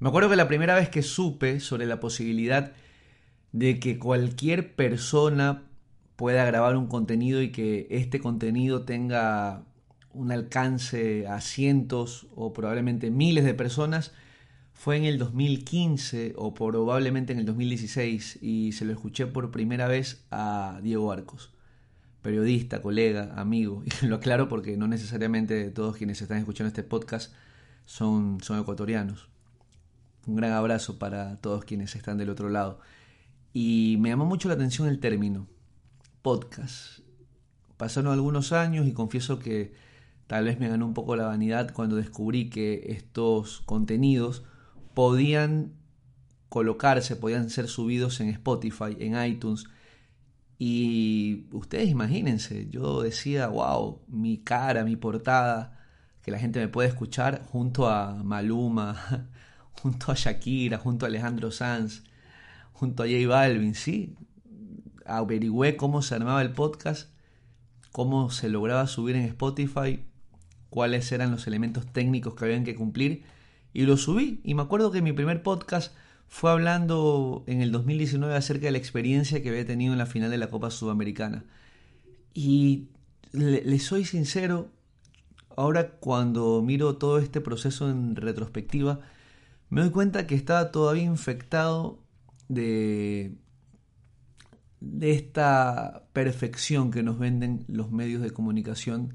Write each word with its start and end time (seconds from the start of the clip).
Me 0.00 0.08
acuerdo 0.08 0.30
que 0.30 0.36
la 0.36 0.48
primera 0.48 0.74
vez 0.74 0.88
que 0.88 1.02
supe 1.02 1.60
sobre 1.60 1.84
la 1.84 2.00
posibilidad 2.00 2.72
de 3.52 3.78
que 3.78 3.98
cualquier 3.98 4.74
persona 4.74 5.64
pueda 6.16 6.46
grabar 6.46 6.74
un 6.76 6.86
contenido 6.86 7.42
y 7.42 7.52
que 7.52 7.86
este 7.90 8.18
contenido 8.18 8.84
tenga 8.84 9.64
un 10.14 10.32
alcance 10.32 11.26
a 11.26 11.42
cientos 11.42 12.28
o 12.34 12.54
probablemente 12.54 13.10
miles 13.10 13.44
de 13.44 13.52
personas 13.52 14.12
fue 14.72 14.96
en 14.96 15.04
el 15.04 15.18
2015 15.18 16.32
o 16.36 16.54
probablemente 16.54 17.34
en 17.34 17.40
el 17.40 17.44
2016 17.44 18.38
y 18.40 18.72
se 18.72 18.86
lo 18.86 18.92
escuché 18.92 19.26
por 19.26 19.50
primera 19.50 19.86
vez 19.86 20.24
a 20.30 20.80
Diego 20.82 21.12
Arcos, 21.12 21.52
periodista, 22.22 22.80
colega, 22.80 23.34
amigo, 23.36 23.82
y 24.02 24.06
lo 24.06 24.16
aclaro 24.16 24.48
porque 24.48 24.78
no 24.78 24.88
necesariamente 24.88 25.70
todos 25.70 25.98
quienes 25.98 26.22
están 26.22 26.38
escuchando 26.38 26.68
este 26.68 26.84
podcast 26.84 27.34
son, 27.84 28.40
son 28.40 28.58
ecuatorianos. 28.58 29.28
Un 30.26 30.36
gran 30.36 30.52
abrazo 30.52 30.98
para 30.98 31.36
todos 31.36 31.64
quienes 31.64 31.96
están 31.96 32.18
del 32.18 32.30
otro 32.30 32.48
lado. 32.48 32.80
Y 33.52 33.96
me 34.00 34.10
llamó 34.10 34.26
mucho 34.26 34.48
la 34.48 34.54
atención 34.54 34.88
el 34.88 35.00
término, 35.00 35.48
podcast. 36.22 37.00
Pasaron 37.76 38.12
algunos 38.12 38.52
años 38.52 38.86
y 38.86 38.92
confieso 38.92 39.38
que 39.38 39.72
tal 40.26 40.44
vez 40.44 40.60
me 40.60 40.68
ganó 40.68 40.86
un 40.86 40.94
poco 40.94 41.16
la 41.16 41.26
vanidad 41.26 41.72
cuando 41.72 41.96
descubrí 41.96 42.50
que 42.50 42.92
estos 42.92 43.62
contenidos 43.62 44.44
podían 44.94 45.72
colocarse, 46.48 47.16
podían 47.16 47.48
ser 47.48 47.68
subidos 47.68 48.20
en 48.20 48.28
Spotify, 48.28 48.96
en 48.98 49.20
iTunes. 49.24 49.64
Y 50.58 51.46
ustedes 51.52 51.88
imagínense, 51.88 52.68
yo 52.68 53.00
decía, 53.02 53.48
wow, 53.48 54.02
mi 54.08 54.38
cara, 54.38 54.84
mi 54.84 54.96
portada, 54.96 55.78
que 56.22 56.30
la 56.30 56.38
gente 56.38 56.60
me 56.60 56.68
puede 56.68 56.88
escuchar 56.88 57.42
junto 57.46 57.88
a 57.88 58.22
Maluma, 58.22 59.30
junto 59.82 60.12
a 60.12 60.14
Shakira, 60.14 60.78
junto 60.78 61.06
a 61.06 61.08
Alejandro 61.08 61.50
Sanz, 61.50 62.02
junto 62.72 63.02
a 63.02 63.06
J 63.06 63.26
Balvin, 63.26 63.74
sí. 63.74 64.14
Averigüé 65.06 65.76
cómo 65.76 66.02
se 66.02 66.14
armaba 66.14 66.42
el 66.42 66.52
podcast, 66.52 67.10
cómo 67.90 68.30
se 68.30 68.48
lograba 68.48 68.86
subir 68.86 69.16
en 69.16 69.24
Spotify, 69.24 70.04
cuáles 70.68 71.10
eran 71.12 71.30
los 71.30 71.46
elementos 71.46 71.86
técnicos 71.92 72.34
que 72.34 72.44
habían 72.44 72.64
que 72.64 72.74
cumplir 72.74 73.24
y 73.72 73.82
lo 73.82 73.96
subí. 73.96 74.40
Y 74.44 74.54
me 74.54 74.62
acuerdo 74.62 74.90
que 74.90 75.02
mi 75.02 75.12
primer 75.12 75.42
podcast 75.42 75.92
fue 76.28 76.50
hablando 76.50 77.42
en 77.46 77.60
el 77.60 77.72
2019 77.72 78.34
acerca 78.34 78.66
de 78.66 78.72
la 78.72 78.78
experiencia 78.78 79.42
que 79.42 79.48
había 79.48 79.66
tenido 79.66 79.92
en 79.92 79.98
la 79.98 80.06
final 80.06 80.30
de 80.30 80.38
la 80.38 80.48
Copa 80.48 80.70
Sudamericana. 80.70 81.44
Y 82.32 82.88
le, 83.32 83.78
soy 83.78 84.04
sincero, 84.04 84.70
ahora 85.56 85.90
cuando 85.92 86.62
miro 86.62 86.96
todo 86.96 87.18
este 87.18 87.40
proceso 87.40 87.90
en 87.90 88.14
retrospectiva, 88.14 89.00
me 89.70 89.80
doy 89.80 89.90
cuenta 89.90 90.26
que 90.26 90.34
estaba 90.34 90.70
todavía 90.72 91.04
infectado 91.04 92.02
de, 92.48 93.36
de 94.80 95.12
esta 95.12 96.04
perfección 96.12 96.90
que 96.90 97.02
nos 97.02 97.18
venden 97.18 97.64
los 97.68 97.92
medios 97.92 98.20
de 98.22 98.32
comunicación 98.32 99.14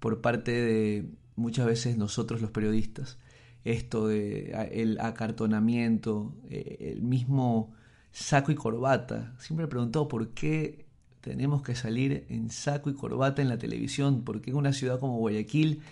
por 0.00 0.20
parte 0.20 0.50
de 0.50 1.10
muchas 1.36 1.66
veces 1.66 1.96
nosotros 1.96 2.40
los 2.40 2.50
periodistas. 2.50 3.18
Esto 3.64 4.08
de 4.08 4.50
el 4.72 4.98
acartonamiento, 4.98 6.34
eh, 6.48 6.94
el 6.96 7.02
mismo 7.02 7.72
saco 8.10 8.50
y 8.50 8.54
corbata. 8.54 9.34
Siempre 9.38 9.66
he 9.66 9.68
preguntado 9.68 10.08
por 10.08 10.30
qué 10.30 10.86
tenemos 11.20 11.62
que 11.62 11.76
salir 11.76 12.26
en 12.28 12.50
saco 12.50 12.90
y 12.90 12.94
corbata 12.94 13.42
en 13.42 13.48
la 13.48 13.58
televisión, 13.58 14.24
por 14.24 14.40
qué 14.40 14.50
en 14.50 14.56
una 14.56 14.72
ciudad 14.72 14.98
como 14.98 15.18
Guayaquil 15.18 15.82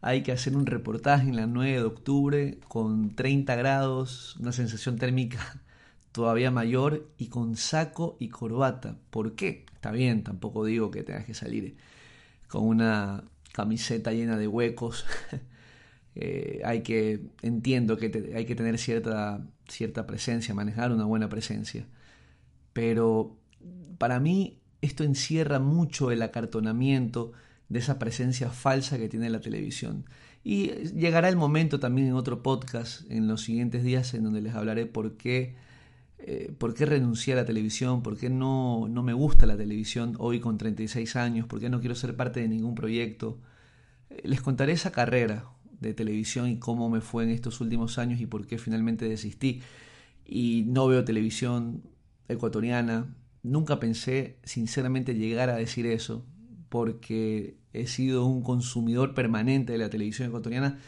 hay 0.00 0.22
que 0.22 0.32
hacer 0.32 0.56
un 0.56 0.66
reportaje 0.66 1.28
en 1.28 1.36
la 1.36 1.46
9 1.46 1.72
de 1.72 1.82
octubre 1.82 2.58
con 2.68 3.14
30 3.14 3.56
grados, 3.56 4.36
una 4.36 4.52
sensación 4.52 4.96
térmica 4.96 5.60
todavía 6.12 6.50
mayor 6.50 7.08
y 7.18 7.28
con 7.28 7.56
saco 7.56 8.16
y 8.20 8.28
corbata. 8.28 8.96
¿Por 9.10 9.34
qué? 9.34 9.66
Está 9.74 9.90
bien, 9.90 10.22
tampoco 10.24 10.64
digo 10.64 10.90
que 10.90 11.02
tengas 11.02 11.24
que 11.24 11.34
salir 11.34 11.76
con 12.48 12.64
una 12.66 13.24
camiseta 13.52 14.12
llena 14.12 14.36
de 14.36 14.48
huecos. 14.48 15.04
Eh, 16.20 16.62
hay 16.64 16.82
que, 16.82 17.28
entiendo 17.42 17.96
que 17.96 18.32
hay 18.34 18.44
que 18.44 18.56
tener 18.56 18.76
cierta, 18.78 19.46
cierta 19.68 20.04
presencia, 20.04 20.52
manejar 20.52 20.90
una 20.90 21.04
buena 21.04 21.28
presencia. 21.28 21.86
Pero 22.72 23.36
para 23.98 24.18
mí 24.18 24.58
esto 24.80 25.04
encierra 25.04 25.60
mucho 25.60 26.10
el 26.10 26.22
acartonamiento, 26.22 27.34
de 27.68 27.78
esa 27.78 27.98
presencia 27.98 28.50
falsa 28.50 28.98
que 28.98 29.08
tiene 29.08 29.30
la 29.30 29.40
televisión. 29.40 30.06
Y 30.42 30.68
llegará 30.94 31.28
el 31.28 31.36
momento 31.36 31.80
también 31.80 32.08
en 32.08 32.14
otro 32.14 32.42
podcast 32.42 33.02
en 33.10 33.28
los 33.28 33.42
siguientes 33.42 33.84
días 33.84 34.14
en 34.14 34.24
donde 34.24 34.40
les 34.40 34.54
hablaré 34.54 34.86
por 34.86 35.16
qué, 35.16 35.56
eh, 36.18 36.52
por 36.56 36.74
qué 36.74 36.86
renuncié 36.86 37.34
a 37.34 37.36
la 37.36 37.44
televisión, 37.44 38.02
por 38.02 38.16
qué 38.16 38.30
no, 38.30 38.88
no 38.88 39.02
me 39.02 39.12
gusta 39.12 39.46
la 39.46 39.56
televisión 39.56 40.14
hoy 40.18 40.40
con 40.40 40.56
36 40.56 41.16
años, 41.16 41.46
por 41.46 41.60
qué 41.60 41.68
no 41.68 41.80
quiero 41.80 41.94
ser 41.94 42.16
parte 42.16 42.40
de 42.40 42.48
ningún 42.48 42.74
proyecto. 42.74 43.40
Eh, 44.10 44.22
les 44.24 44.40
contaré 44.40 44.72
esa 44.72 44.92
carrera 44.92 45.44
de 45.80 45.94
televisión 45.94 46.48
y 46.48 46.58
cómo 46.58 46.88
me 46.88 47.00
fue 47.00 47.24
en 47.24 47.30
estos 47.30 47.60
últimos 47.60 47.98
años 47.98 48.20
y 48.20 48.26
por 48.26 48.46
qué 48.46 48.58
finalmente 48.58 49.08
desistí. 49.08 49.62
Y 50.24 50.64
no 50.68 50.86
veo 50.88 51.04
televisión 51.04 51.82
ecuatoriana. 52.28 53.14
Nunca 53.42 53.80
pensé 53.80 54.38
sinceramente 54.44 55.14
llegar 55.14 55.50
a 55.50 55.56
decir 55.56 55.86
eso 55.86 56.24
porque 56.68 57.56
he 57.72 57.86
sido 57.86 58.24
un 58.26 58.42
consumidor 58.42 59.14
permanente 59.14 59.72
de 59.72 59.78
la 59.78 59.90
televisión 59.90 60.28
ecuatoriana, 60.28 60.78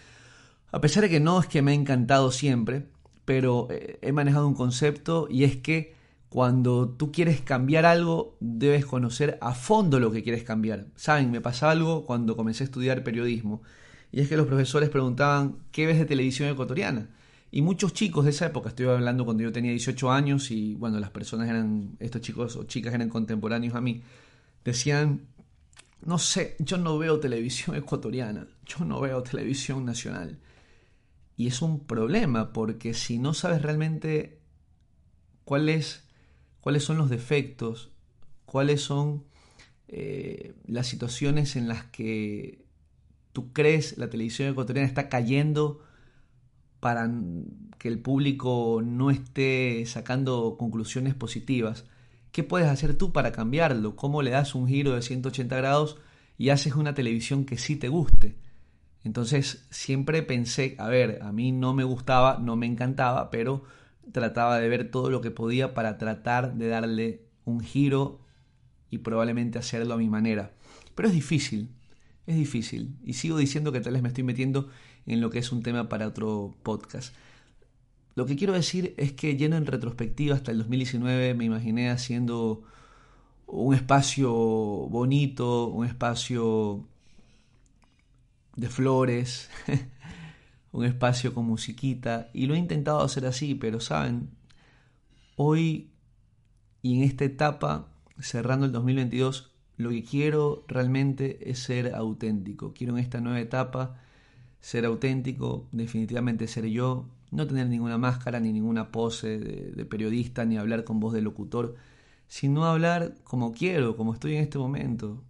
a 0.72 0.80
pesar 0.80 1.02
de 1.02 1.10
que 1.10 1.20
no 1.20 1.40
es 1.40 1.46
que 1.46 1.62
me 1.62 1.72
ha 1.72 1.74
encantado 1.74 2.30
siempre, 2.30 2.86
pero 3.24 3.68
eh, 3.70 3.98
he 4.02 4.12
manejado 4.12 4.46
un 4.46 4.54
concepto 4.54 5.28
y 5.30 5.44
es 5.44 5.56
que 5.56 5.94
cuando 6.28 6.88
tú 6.88 7.10
quieres 7.10 7.40
cambiar 7.40 7.84
algo, 7.86 8.36
debes 8.38 8.86
conocer 8.86 9.36
a 9.40 9.52
fondo 9.52 9.98
lo 9.98 10.12
que 10.12 10.22
quieres 10.22 10.44
cambiar. 10.44 10.86
Saben, 10.94 11.30
me 11.32 11.40
pasa 11.40 11.70
algo 11.70 12.06
cuando 12.06 12.36
comencé 12.36 12.62
a 12.62 12.66
estudiar 12.66 13.02
periodismo, 13.02 13.62
y 14.12 14.20
es 14.20 14.28
que 14.28 14.36
los 14.36 14.46
profesores 14.46 14.90
preguntaban, 14.90 15.56
¿qué 15.72 15.86
ves 15.86 15.98
de 15.98 16.04
televisión 16.04 16.48
ecuatoriana? 16.48 17.10
Y 17.50 17.62
muchos 17.62 17.92
chicos 17.94 18.24
de 18.24 18.30
esa 18.30 18.46
época, 18.46 18.68
estoy 18.68 18.86
hablando 18.86 19.24
cuando 19.24 19.42
yo 19.42 19.50
tenía 19.50 19.72
18 19.72 20.12
años 20.12 20.52
y 20.52 20.76
bueno, 20.76 21.00
las 21.00 21.10
personas 21.10 21.48
eran, 21.48 21.96
estos 21.98 22.20
chicos 22.20 22.54
o 22.56 22.64
chicas 22.64 22.94
eran 22.94 23.08
contemporáneos 23.08 23.74
a 23.74 23.80
mí, 23.80 24.02
decían, 24.64 25.22
no 26.02 26.18
sé, 26.18 26.56
yo 26.58 26.78
no 26.78 26.98
veo 26.98 27.20
televisión 27.20 27.76
ecuatoriana, 27.76 28.46
yo 28.64 28.84
no 28.84 29.00
veo 29.00 29.22
televisión 29.22 29.84
nacional. 29.84 30.38
Y 31.36 31.46
es 31.46 31.62
un 31.62 31.86
problema 31.86 32.52
porque 32.52 32.92
si 32.94 33.18
no 33.18 33.32
sabes 33.32 33.62
realmente 33.62 34.40
cuáles, 35.44 36.04
cuáles 36.60 36.84
son 36.84 36.98
los 36.98 37.08
defectos, 37.08 37.90
cuáles 38.44 38.82
son 38.82 39.24
eh, 39.88 40.54
las 40.66 40.86
situaciones 40.86 41.56
en 41.56 41.66
las 41.66 41.84
que 41.84 42.64
tú 43.32 43.52
crees 43.52 43.96
la 43.96 44.10
televisión 44.10 44.50
ecuatoriana 44.50 44.86
está 44.86 45.08
cayendo 45.08 45.80
para 46.80 47.10
que 47.78 47.88
el 47.88 48.00
público 48.00 48.82
no 48.84 49.10
esté 49.10 49.84
sacando 49.86 50.56
conclusiones 50.58 51.14
positivas, 51.14 51.86
¿Qué 52.32 52.44
puedes 52.44 52.68
hacer 52.68 52.96
tú 52.96 53.12
para 53.12 53.32
cambiarlo? 53.32 53.96
¿Cómo 53.96 54.22
le 54.22 54.30
das 54.30 54.54
un 54.54 54.68
giro 54.68 54.94
de 54.94 55.02
180 55.02 55.56
grados 55.56 55.98
y 56.38 56.50
haces 56.50 56.74
una 56.74 56.94
televisión 56.94 57.44
que 57.44 57.58
sí 57.58 57.76
te 57.76 57.88
guste? 57.88 58.36
Entonces 59.02 59.66
siempre 59.70 60.22
pensé, 60.22 60.76
a 60.78 60.88
ver, 60.88 61.20
a 61.22 61.32
mí 61.32 61.52
no 61.52 61.74
me 61.74 61.84
gustaba, 61.84 62.38
no 62.38 62.56
me 62.56 62.66
encantaba, 62.66 63.30
pero 63.30 63.64
trataba 64.12 64.58
de 64.58 64.68
ver 64.68 64.90
todo 64.90 65.10
lo 65.10 65.20
que 65.20 65.30
podía 65.30 65.74
para 65.74 65.98
tratar 65.98 66.54
de 66.54 66.68
darle 66.68 67.22
un 67.44 67.60
giro 67.60 68.20
y 68.90 68.98
probablemente 68.98 69.58
hacerlo 69.58 69.94
a 69.94 69.98
mi 69.98 70.08
manera. 70.08 70.52
Pero 70.94 71.08
es 71.08 71.14
difícil, 71.14 71.70
es 72.26 72.36
difícil. 72.36 72.96
Y 73.04 73.14
sigo 73.14 73.38
diciendo 73.38 73.72
que 73.72 73.80
tal 73.80 73.94
vez 73.94 74.02
me 74.02 74.08
estoy 74.08 74.24
metiendo 74.24 74.68
en 75.06 75.20
lo 75.20 75.30
que 75.30 75.38
es 75.38 75.50
un 75.52 75.62
tema 75.62 75.88
para 75.88 76.06
otro 76.06 76.54
podcast. 76.62 77.14
Lo 78.20 78.26
que 78.26 78.36
quiero 78.36 78.52
decir 78.52 78.92
es 78.98 79.12
que 79.12 79.38
lleno 79.38 79.56
en 79.56 79.64
retrospectiva 79.64 80.34
hasta 80.34 80.52
el 80.52 80.58
2019 80.58 81.32
me 81.32 81.46
imaginé 81.46 81.88
haciendo 81.88 82.64
un 83.46 83.74
espacio 83.74 84.30
bonito, 84.30 85.68
un 85.68 85.86
espacio 85.86 86.86
de 88.56 88.68
flores, 88.68 89.48
un 90.72 90.84
espacio 90.84 91.32
con 91.32 91.46
musiquita 91.46 92.28
y 92.34 92.44
lo 92.44 92.54
he 92.54 92.58
intentado 92.58 93.00
hacer 93.00 93.24
así, 93.24 93.54
pero 93.54 93.80
saben, 93.80 94.28
hoy 95.36 95.90
y 96.82 96.98
en 96.98 97.04
esta 97.04 97.24
etapa, 97.24 97.88
cerrando 98.18 98.66
el 98.66 98.72
2022, 98.72 99.50
lo 99.78 99.88
que 99.88 100.04
quiero 100.04 100.66
realmente 100.68 101.50
es 101.50 101.60
ser 101.60 101.94
auténtico. 101.94 102.74
Quiero 102.74 102.98
en 102.98 103.02
esta 103.02 103.22
nueva 103.22 103.40
etapa 103.40 103.98
ser 104.60 104.84
auténtico, 104.84 105.68
definitivamente 105.72 106.46
ser 106.48 106.66
yo, 106.66 107.08
no 107.30 107.46
tener 107.46 107.68
ninguna 107.68 107.98
máscara 107.98 108.40
ni 108.40 108.52
ninguna 108.52 108.90
pose 108.90 109.38
de, 109.38 109.84
periodista 109.84 110.44
ni 110.44 110.56
hablar 110.56 110.84
con 110.84 111.00
voz 111.00 111.12
de 111.12 111.22
locutor, 111.22 111.76
sino 112.28 112.64
hablar 112.64 113.14
como 113.24 113.52
quiero, 113.52 113.96
como 113.96 114.14
estoy 114.14 114.36
en 114.36 114.42
este 114.42 114.58
momento, 114.58 115.22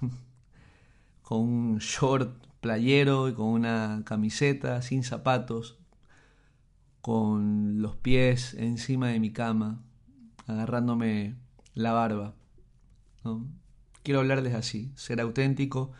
con 1.22 1.40
un 1.40 1.78
short 1.78 2.46
playero 2.60 3.28
y 3.28 3.34
con 3.34 3.46
una 3.46 4.02
camiseta, 4.04 4.82
sin 4.82 5.02
zapatos, 5.04 5.78
con 7.00 7.82
los 7.82 7.96
pies 7.96 8.54
encima 8.54 9.08
de 9.08 9.20
mi 9.20 9.32
cama, 9.32 9.82
agarrándome 10.46 11.36
la 11.74 11.92
barba. 11.92 12.34
Quiero 14.02 14.20
hablarles 14.20 14.54
así, 14.54 14.92
ser 14.94 15.20
auténtico. 15.20 15.92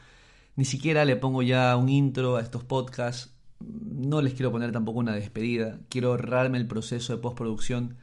Ni 0.57 0.65
siquiera 0.65 1.05
le 1.05 1.17
pongo 1.17 1.43
ya 1.43 1.77
un 1.77 1.89
intro 1.89 2.37
a 2.37 2.41
estos 2.41 2.65
podcasts. 2.65 3.36
No 3.61 4.23
les 4.23 4.35
quiero 4.35 4.53
poner 4.53 4.73
tampoco 4.73 4.99
una 4.99 5.15
despedida. 5.15 5.81
Quiero 5.89 6.11
ahorrarme 6.11 6.59
el 6.59 6.67
proceso 6.67 7.15
de 7.15 7.23
postproducción. 7.23 7.97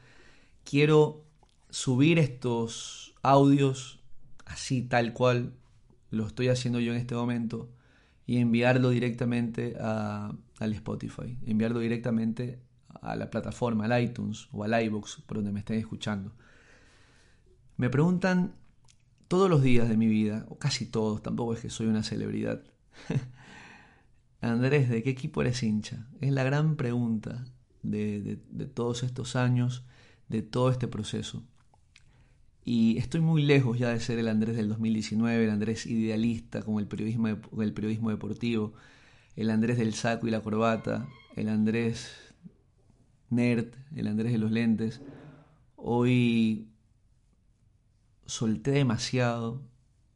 Quiero 0.63 1.23
subir 1.69 2.19
estos 2.19 3.15
audios 3.21 3.99
así 4.45 4.81
tal 4.81 5.13
cual 5.13 5.53
lo 6.11 6.27
estoy 6.27 6.49
haciendo 6.49 6.79
yo 6.79 6.93
en 6.93 6.99
este 6.99 7.15
momento 7.15 7.69
y 8.25 8.37
enviarlo 8.37 8.89
directamente 8.89 9.75
al 9.79 10.73
Spotify, 10.73 11.37
enviarlo 11.45 11.79
directamente 11.79 12.59
a 13.01 13.15
la 13.15 13.29
plataforma, 13.29 13.85
al 13.85 14.03
iTunes 14.03 14.47
o 14.51 14.63
al 14.63 14.81
iBox, 14.83 15.21
por 15.25 15.37
donde 15.37 15.51
me 15.51 15.59
estén 15.59 15.77
escuchando. 15.77 16.31
Me 17.75 17.89
preguntan 17.89 18.53
todos 19.27 19.49
los 19.49 19.61
días 19.61 19.89
de 19.89 19.97
mi 19.97 20.07
vida, 20.07 20.45
o 20.49 20.57
casi 20.57 20.85
todos, 20.85 21.21
tampoco 21.21 21.53
es 21.53 21.61
que 21.61 21.69
soy 21.69 21.87
una 21.87 22.03
celebridad. 22.03 22.63
Andrés, 24.43 24.89
¿de 24.89 25.01
qué 25.03 25.09
equipo 25.09 25.41
eres 25.41 25.63
hincha? 25.63 26.05
Es 26.19 26.31
la 26.31 26.43
gran 26.43 26.75
pregunta 26.75 27.45
de, 27.81 28.37
todos 28.73 29.03
estos 29.03 29.35
años, 29.37 29.85
de 30.27 30.41
todo 30.41 30.69
este 30.69 30.87
proceso. 30.87 31.43
Y 32.65 32.97
estoy 32.97 33.21
muy 33.21 33.43
lejos 33.43 33.79
ya 33.79 33.89
de 33.89 33.99
ser 33.99 34.19
el 34.19 34.27
Andrés 34.27 34.57
del 34.57 34.69
2019, 34.69 35.45
el 35.45 35.49
Andrés 35.49 35.85
idealista 35.85 36.61
como 36.61 36.79
el 36.79 36.87
periodismo, 36.87 37.27
el 37.27 37.73
periodismo 37.73 38.09
deportivo, 38.09 38.73
el 39.35 39.49
Andrés 39.49 39.77
del 39.77 39.93
saco 39.93 40.27
y 40.27 40.31
la 40.31 40.41
corbata, 40.41 41.07
el 41.35 41.47
Andrés 41.49 42.11
nerd, 43.29 43.73
el 43.95 44.07
Andrés 44.07 44.33
de 44.33 44.37
los 44.39 44.51
lentes. 44.51 45.01
Hoy 45.77 46.67
solté 48.25 48.71
demasiado, 48.71 49.61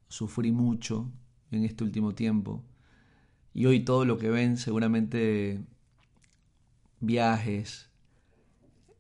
sufrí 0.10 0.52
mucho 0.52 1.12
en 1.52 1.64
este 1.64 1.86
último 1.86 2.14
tiempo. 2.14 2.64
Y 3.58 3.66
hoy 3.66 3.80
todo 3.80 4.06
lo 4.06 4.20
que 4.20 4.30
ven 4.30 4.56
seguramente 4.58 5.60
viajes, 7.00 7.90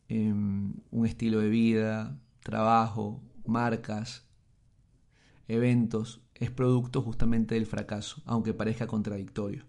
em, 0.09 0.73
un 0.89 1.05
estilo 1.05 1.41
de 1.41 1.49
vida, 1.49 2.19
trabajo, 2.41 3.21
marcas, 3.45 4.25
eventos, 5.47 6.21
es 6.33 6.49
producto 6.49 7.03
justamente 7.03 7.53
del 7.53 7.67
fracaso, 7.67 8.23
aunque 8.25 8.55
parezca 8.55 8.87
contradictorio. 8.87 9.63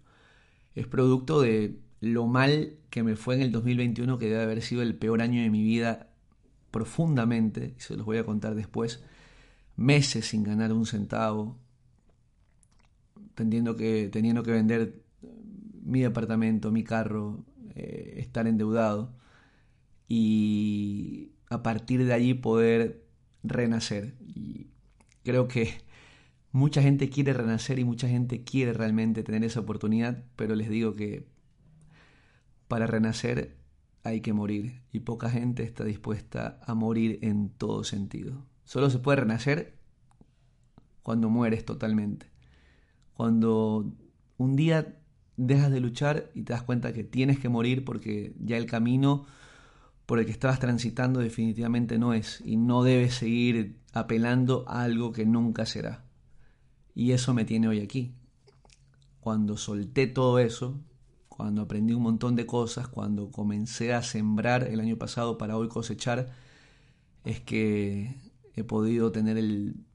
Es 0.73 0.87
producto 0.87 1.39
de 1.39 1.79
lo 2.01 2.25
mal 2.25 2.73
que 2.89 3.03
me 3.03 3.15
fue 3.15 3.35
en 3.35 3.41
el 3.41 3.51
2021, 3.51 4.17
que 4.17 4.25
debe 4.25 4.41
haber 4.41 4.63
sido 4.63 4.81
el 4.81 4.95
peor 4.95 5.21
año 5.21 5.39
de 5.39 5.51
mi 5.51 5.61
vida 5.61 6.09
profundamente, 6.71 7.75
y 7.77 7.79
se 7.79 7.95
los 7.95 8.07
voy 8.07 8.17
a 8.17 8.25
contar 8.25 8.55
después, 8.55 9.03
meses 9.75 10.25
sin 10.25 10.41
ganar 10.41 10.73
un 10.73 10.87
centavo, 10.87 11.59
teniendo 13.39 13.77
que, 13.77 14.09
teniendo 14.11 14.43
que 14.43 14.51
vender 14.51 15.01
mi 15.81 16.01
departamento, 16.01 16.71
mi 16.71 16.83
carro, 16.83 17.45
eh, 17.75 18.15
estar 18.17 18.47
endeudado, 18.47 19.15
y 20.09 21.31
a 21.49 21.63
partir 21.63 22.05
de 22.05 22.13
allí 22.13 22.33
poder 22.33 23.05
renacer. 23.43 24.15
Y 24.19 24.67
creo 25.23 25.47
que 25.47 25.81
mucha 26.51 26.81
gente 26.81 27.09
quiere 27.09 27.31
renacer 27.31 27.79
y 27.79 27.85
mucha 27.85 28.09
gente 28.09 28.43
quiere 28.43 28.73
realmente 28.73 29.23
tener 29.23 29.45
esa 29.45 29.61
oportunidad, 29.61 30.25
pero 30.35 30.55
les 30.55 30.69
digo 30.69 30.95
que 30.95 31.25
para 32.67 32.87
renacer 32.87 33.55
hay 34.03 34.19
que 34.19 34.33
morir 34.33 34.81
y 34.91 34.99
poca 34.99 35.29
gente 35.29 35.63
está 35.63 35.85
dispuesta 35.85 36.59
a 36.65 36.73
morir 36.73 37.19
en 37.21 37.49
todo 37.49 37.85
sentido. 37.85 38.45
Solo 38.65 38.89
se 38.89 38.99
puede 38.99 39.21
renacer 39.21 39.79
cuando 41.03 41.29
mueres 41.29 41.63
totalmente. 41.63 42.27
Cuando 43.19 43.91
un 44.37 44.55
día 44.55 44.97
dejas 45.35 45.69
de 45.71 45.81
luchar 45.81 46.31
y 46.35 46.43
te 46.43 46.53
das 46.53 46.63
cuenta 46.63 46.93
que 46.93 47.03
tienes 47.03 47.37
que 47.37 47.49
morir 47.49 47.83
porque 47.83 48.33
ya 48.39 48.55
el 48.55 48.65
camino 48.65 49.25
por 50.05 50.19
el 50.19 50.25
que 50.25 50.31
estabas 50.31 50.61
transitando 50.61 51.19
definitivamente 51.19 51.99
no 51.99 52.13
es 52.13 52.41
y 52.45 52.55
no 52.55 52.81
debes 52.81 53.15
seguir 53.15 53.81
apelando 53.91 54.63
a 54.69 54.83
algo 54.83 55.11
que 55.11 55.25
nunca 55.25 55.65
será. 55.65 56.05
Y 56.95 57.11
eso 57.11 57.33
me 57.33 57.43
tiene 57.43 57.67
hoy 57.67 57.81
aquí. 57.81 58.15
Cuando 59.19 59.57
solté 59.57 60.07
todo 60.07 60.39
eso, 60.39 60.79
cuando 61.27 61.63
aprendí 61.63 61.91
un 61.91 62.03
montón 62.03 62.37
de 62.37 62.45
cosas, 62.45 62.87
cuando 62.87 63.31
comencé 63.31 63.93
a 63.93 64.01
sembrar 64.01 64.63
el 64.63 64.79
año 64.79 64.95
pasado 64.95 65.37
para 65.37 65.57
hoy 65.57 65.67
cosechar, 65.67 66.29
es 67.25 67.41
que 67.41 68.15
he 68.55 68.63
podido 68.63 69.11
tener 69.11 69.37
el 69.37 69.88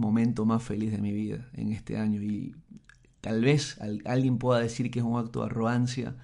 momento 0.00 0.44
más 0.44 0.62
feliz 0.62 0.92
de 0.92 0.98
mi 0.98 1.12
vida 1.12 1.48
en 1.54 1.72
este 1.72 1.96
año. 1.96 2.22
Y 2.22 2.54
tal 3.20 3.42
vez 3.42 3.78
alguien 4.04 4.38
pueda 4.38 4.60
decir 4.60 4.90
que 4.90 5.00
es 5.00 5.04
un 5.04 5.18
acto 5.18 5.40
de 5.40 5.46
arrogancia, 5.46 6.16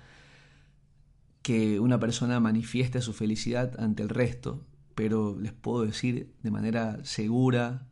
que 1.43 1.79
una 1.79 2.01
persona 2.01 2.41
manifieste 2.41 3.01
su 3.01 3.13
felicidad 3.13 3.79
ante 3.79 4.03
el 4.03 4.09
resto, 4.09 4.67
pero 4.95 5.39
les 5.39 5.53
puedo 5.53 5.85
decir 5.85 6.35
de 6.43 6.51
manera 6.51 7.05
segura, 7.05 7.87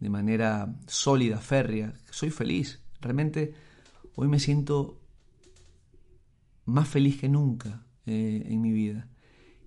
de 0.00 0.08
manera 0.08 0.74
sólida, 0.86 1.38
férrea, 1.38 1.94
soy 2.10 2.30
feliz. 2.30 2.80
Realmente 3.00 3.54
hoy 4.14 4.28
me 4.28 4.38
siento 4.38 5.00
más 6.64 6.88
feliz 6.88 7.20
que 7.20 7.28
nunca 7.28 7.84
eh, 8.06 8.44
en 8.46 8.60
mi 8.60 8.72
vida. 8.72 9.08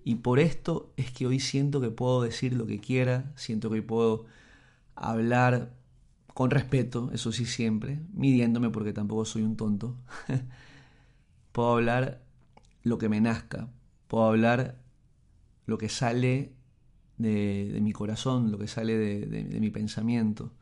Y 0.04 0.16
por 0.16 0.38
esto 0.38 0.92
es 0.96 1.10
que 1.10 1.26
hoy 1.26 1.40
siento 1.40 1.80
que 1.80 1.90
puedo 1.90 2.22
decir 2.22 2.52
lo 2.52 2.66
que 2.66 2.80
quiera, 2.80 3.32
siento 3.34 3.70
que 3.70 3.82
puedo 3.82 4.26
hablar 4.96 5.74
con 6.34 6.50
respeto, 6.50 7.10
eso 7.12 7.32
sí 7.32 7.46
siempre, 7.46 8.00
midiéndome 8.12 8.70
porque 8.70 8.92
tampoco 8.92 9.24
soy 9.24 9.42
un 9.42 9.56
tonto. 9.56 9.96
puedo 11.52 11.72
hablar 11.72 12.22
lo 12.82 12.98
que 12.98 13.08
me 13.08 13.20
nazca, 13.20 13.70
puedo 14.08 14.26
hablar 14.26 14.82
lo 15.66 15.78
que 15.78 15.88
sale 15.88 16.52
de, 17.18 17.78
mi 17.82 17.92
corazón, 17.92 18.52
lo 18.52 18.58
que 18.58 18.68
sale 18.68 18.96
de, 18.96 19.60
mi 19.60 19.70
pensamiento. 19.70 20.52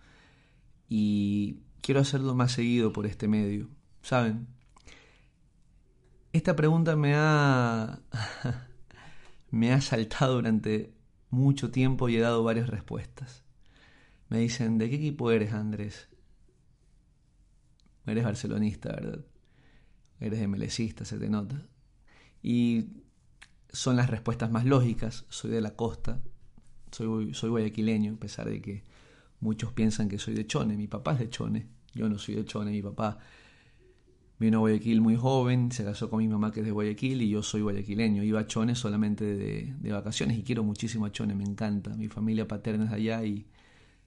Y 0.88 1.58
quiero 1.80 2.00
hacerlo 2.00 2.34
más 2.34 2.52
seguido 2.52 2.92
por 2.92 3.06
este 3.06 3.28
medio, 3.28 3.68
¿saben? 4.02 4.46
Esta 6.32 6.56
pregunta 6.56 6.96
me 6.96 7.14
ha, 7.16 8.00
me 9.50 9.72
ha 9.72 9.80
saltado 9.80 10.34
durante 10.34 10.92
mucho 11.30 11.70
tiempo 11.70 12.08
y 12.08 12.16
he 12.16 12.20
dado 12.20 12.42
varias 12.44 12.68
respuestas. 12.68 13.43
Me 14.28 14.38
dicen, 14.38 14.78
¿de 14.78 14.88
qué 14.88 14.96
equipo 14.96 15.30
eres, 15.30 15.52
Andrés? 15.52 16.08
Eres 18.06 18.24
barcelonista, 18.24 18.90
¿verdad? 18.90 19.24
Eres 20.20 20.48
MLCista, 20.48 21.04
se 21.04 21.18
te 21.18 21.28
nota. 21.28 21.66
Y 22.42 22.86
son 23.70 23.96
las 23.96 24.10
respuestas 24.10 24.50
más 24.50 24.64
lógicas. 24.64 25.24
Soy 25.28 25.50
de 25.50 25.60
la 25.60 25.74
costa, 25.74 26.22
soy, 26.90 27.34
soy 27.34 27.50
guayaquileño, 27.50 28.14
a 28.14 28.16
pesar 28.16 28.48
de 28.48 28.60
que 28.60 28.84
muchos 29.40 29.72
piensan 29.72 30.08
que 30.08 30.18
soy 30.18 30.34
de 30.34 30.46
Chone. 30.46 30.76
Mi 30.76 30.86
papá 30.86 31.12
es 31.12 31.18
de 31.18 31.30
Chone, 31.30 31.66
yo 31.94 32.08
no 32.08 32.18
soy 32.18 32.36
de 32.36 32.44
Chone. 32.44 32.70
Mi 32.70 32.82
papá 32.82 33.18
vino 34.38 34.58
a 34.58 34.60
Guayaquil 34.60 35.00
muy 35.00 35.16
joven, 35.16 35.72
se 35.72 35.84
casó 35.84 36.10
con 36.10 36.18
mi 36.18 36.28
mamá 36.28 36.52
que 36.52 36.60
es 36.60 36.66
de 36.66 36.72
Guayaquil 36.72 37.22
y 37.22 37.30
yo 37.30 37.42
soy 37.42 37.62
guayaquileño. 37.62 38.22
Iba 38.22 38.40
a 38.40 38.46
Chone 38.46 38.74
solamente 38.74 39.24
de, 39.24 39.74
de 39.78 39.92
vacaciones 39.92 40.38
y 40.38 40.42
quiero 40.42 40.64
muchísimo 40.64 41.06
a 41.06 41.12
Chone, 41.12 41.34
me 41.34 41.44
encanta. 41.44 41.90
Mi 41.96 42.08
familia 42.08 42.46
paterna 42.46 42.86
es 42.86 42.92
allá 42.92 43.24
y 43.24 43.46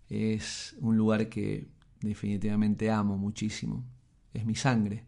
es 0.10 0.76
un 0.80 0.98
lugar 0.98 1.30
que 1.30 1.68
definitivamente 2.02 2.92
amo 2.92 3.18
muchísimo. 3.18 3.84
Es 4.34 4.46
mi 4.46 4.56
sangre 4.56 5.06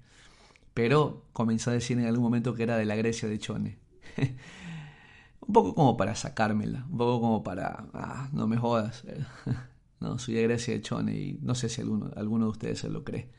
pero 0.79 1.25
comencé 1.33 1.69
a 1.69 1.73
decir 1.73 1.99
en 1.99 2.05
algún 2.05 2.23
momento 2.23 2.55
que 2.55 2.63
era 2.63 2.77
de 2.77 2.85
la 2.85 2.95
Grecia 2.95 3.27
de 3.27 3.37
Chone. 3.37 3.79
un 5.45 5.53
poco 5.53 5.75
como 5.75 5.97
para 5.97 6.15
sacármela, 6.15 6.85
un 6.89 6.97
poco 6.97 7.19
como 7.19 7.43
para, 7.43 7.89
ah, 7.93 8.29
no 8.31 8.47
me 8.47 8.55
jodas, 8.55 9.03
no, 9.99 10.17
soy 10.19 10.35
de 10.35 10.43
Grecia 10.43 10.73
de 10.73 10.81
Chone 10.81 11.13
y 11.13 11.39
no 11.41 11.53
sé 11.53 11.67
si 11.67 11.81
alguno, 11.81 12.11
alguno 12.15 12.45
de 12.45 12.51
ustedes 12.51 12.79
se 12.79 12.89
lo 12.89 13.03
cree. 13.03 13.29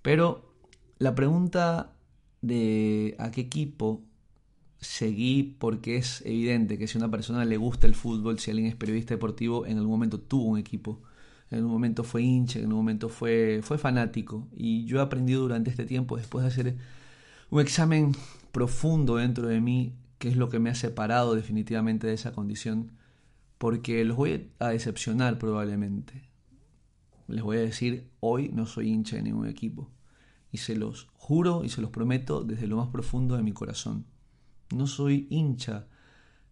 Pero 0.00 0.54
la 0.98 1.14
pregunta 1.14 1.92
de 2.40 3.16
a 3.18 3.30
qué 3.32 3.42
equipo 3.42 4.02
seguí 4.80 5.56
porque 5.58 5.96
es 5.96 6.22
evidente 6.26 6.78
que 6.78 6.86
si 6.86 6.98
a 6.98 7.00
una 7.00 7.10
persona 7.10 7.44
le 7.44 7.56
gusta 7.56 7.86
el 7.86 7.94
fútbol, 7.94 8.38
si 8.38 8.50
alguien 8.50 8.68
es 8.68 8.76
periodista 8.76 9.14
deportivo, 9.14 9.66
en 9.66 9.78
algún 9.78 9.92
momento 9.92 10.20
tuvo 10.20 10.44
un 10.44 10.58
equipo, 10.58 11.02
en 11.50 11.58
algún 11.58 11.72
momento 11.72 12.04
fue 12.04 12.22
hincha, 12.22 12.58
en 12.58 12.66
algún 12.66 12.78
momento 12.78 13.08
fue, 13.08 13.60
fue 13.62 13.78
fanático. 13.78 14.48
Y 14.56 14.84
yo 14.84 14.98
he 14.98 15.02
aprendido 15.02 15.42
durante 15.42 15.70
este 15.70 15.84
tiempo, 15.84 16.16
después 16.16 16.42
de 16.42 16.48
hacer 16.48 16.76
un 17.50 17.60
examen 17.60 18.12
profundo 18.52 19.16
dentro 19.16 19.48
de 19.48 19.60
mí, 19.60 19.94
que 20.18 20.28
es 20.28 20.36
lo 20.36 20.48
que 20.48 20.58
me 20.58 20.70
ha 20.70 20.74
separado 20.74 21.34
definitivamente 21.34 22.06
de 22.06 22.14
esa 22.14 22.32
condición, 22.32 22.92
porque 23.58 24.04
los 24.04 24.16
voy 24.16 24.50
a 24.58 24.68
decepcionar 24.68 25.38
probablemente. 25.38 26.28
Les 27.28 27.42
voy 27.42 27.56
a 27.58 27.60
decir, 27.60 28.08
hoy 28.20 28.50
no 28.52 28.66
soy 28.66 28.88
hincha 28.88 29.16
de 29.16 29.22
ningún 29.22 29.48
equipo. 29.48 29.90
Y 30.52 30.58
se 30.58 30.76
los 30.76 31.08
juro 31.14 31.64
y 31.64 31.68
se 31.68 31.80
los 31.80 31.90
prometo 31.90 32.44
desde 32.44 32.66
lo 32.66 32.76
más 32.76 32.88
profundo 32.88 33.36
de 33.36 33.42
mi 33.42 33.52
corazón. 33.52 34.06
No 34.70 34.86
soy 34.86 35.26
hincha 35.30 35.86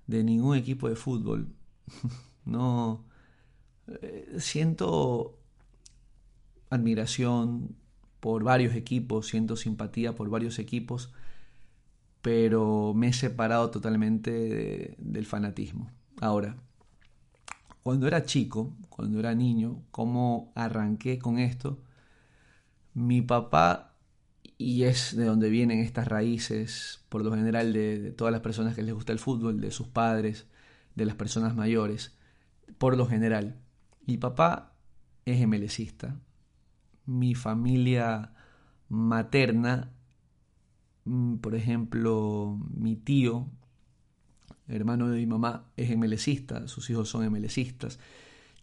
de 0.06 0.24
ningún 0.24 0.56
equipo 0.56 0.88
de 0.88 0.96
fútbol. 0.96 1.48
no 2.44 3.04
eh, 3.86 4.36
siento 4.38 5.38
admiración 6.70 7.76
por 8.20 8.42
varios 8.42 8.74
equipos, 8.74 9.28
siento 9.28 9.56
simpatía 9.56 10.14
por 10.14 10.30
varios 10.30 10.58
equipos, 10.58 11.12
pero 12.22 12.94
me 12.94 13.08
he 13.08 13.12
separado 13.12 13.70
totalmente 13.70 14.96
del 14.98 15.26
fanatismo. 15.26 15.90
Ahora, 16.20 16.56
cuando 17.82 18.06
era 18.06 18.24
chico, 18.24 18.72
cuando 18.88 19.18
era 19.18 19.34
niño, 19.34 19.82
¿cómo 19.90 20.52
arranqué 20.54 21.18
con 21.18 21.38
esto? 21.38 21.78
Mi 22.94 23.20
papá 23.20 23.93
y 24.64 24.84
es 24.84 25.14
de 25.14 25.26
donde 25.26 25.50
vienen 25.50 25.80
estas 25.80 26.08
raíces, 26.08 27.04
por 27.10 27.22
lo 27.22 27.30
general, 27.34 27.74
de, 27.74 28.12
todas 28.12 28.32
las 28.32 28.40
personas 28.40 28.74
que 28.74 28.82
les 28.82 28.94
gusta 28.94 29.12
el 29.12 29.18
fútbol, 29.18 29.60
de 29.60 29.70
sus 29.70 29.88
padres, 29.88 30.46
de 30.94 31.04
las 31.04 31.16
personas 31.16 31.54
mayores, 31.54 32.16
por 32.78 32.96
lo 32.96 33.04
general. 33.04 33.60
Mi 34.06 34.16
papá 34.16 34.72
es 35.26 35.42
emelecista. 35.42 36.18
Mi 37.04 37.34
familia 37.34 38.32
materna, 38.88 39.92
mm, 41.04 41.36
por 41.36 41.54
ejemplo, 41.54 42.58
mi 42.74 42.96
tío, 42.96 43.50
hermano 44.66 45.10
de 45.10 45.18
mi 45.18 45.26
mamá, 45.26 45.66
es 45.76 45.90
emelecista, 45.90 46.68
sus 46.68 46.88
hijos 46.88 47.10
son 47.10 47.22
emelecistas. 47.22 47.98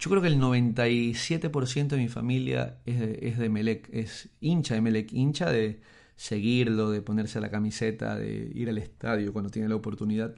Yo 0.02 0.10
creo 0.10 0.24
que 0.24 0.30
el 0.30 0.40
97% 0.40 1.90
de 1.90 1.98
mi 1.98 2.08
familia 2.08 2.80
es 2.88 3.38
de, 3.38 3.50
Melec, 3.50 3.88
es 3.94 4.30
hincha 4.40 4.74
de 4.74 4.82
Melec, 4.82 5.14
hincha 5.14 5.52
de 5.52 5.80
seguirlo, 6.16 6.90
de 6.90 7.04
ponerse 7.04 7.40
la 7.40 7.52
camiseta, 7.52 8.16
de 8.16 8.52
ir 8.56 8.68
al 8.70 8.80
estadio 8.80 9.32
cuando 9.32 9.52
tiene 9.52 9.70
la 9.70 9.76
oportunidad. 9.76 10.34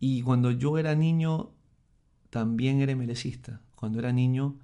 Y 0.00 0.22
cuando 0.22 0.50
yo 0.52 0.78
era 0.78 0.94
niño, 0.94 1.52
también 2.30 2.80
era 2.80 2.96
melecista. 2.96 3.60
Cuando 3.74 3.98
era 3.98 4.10
niño, 4.10 4.58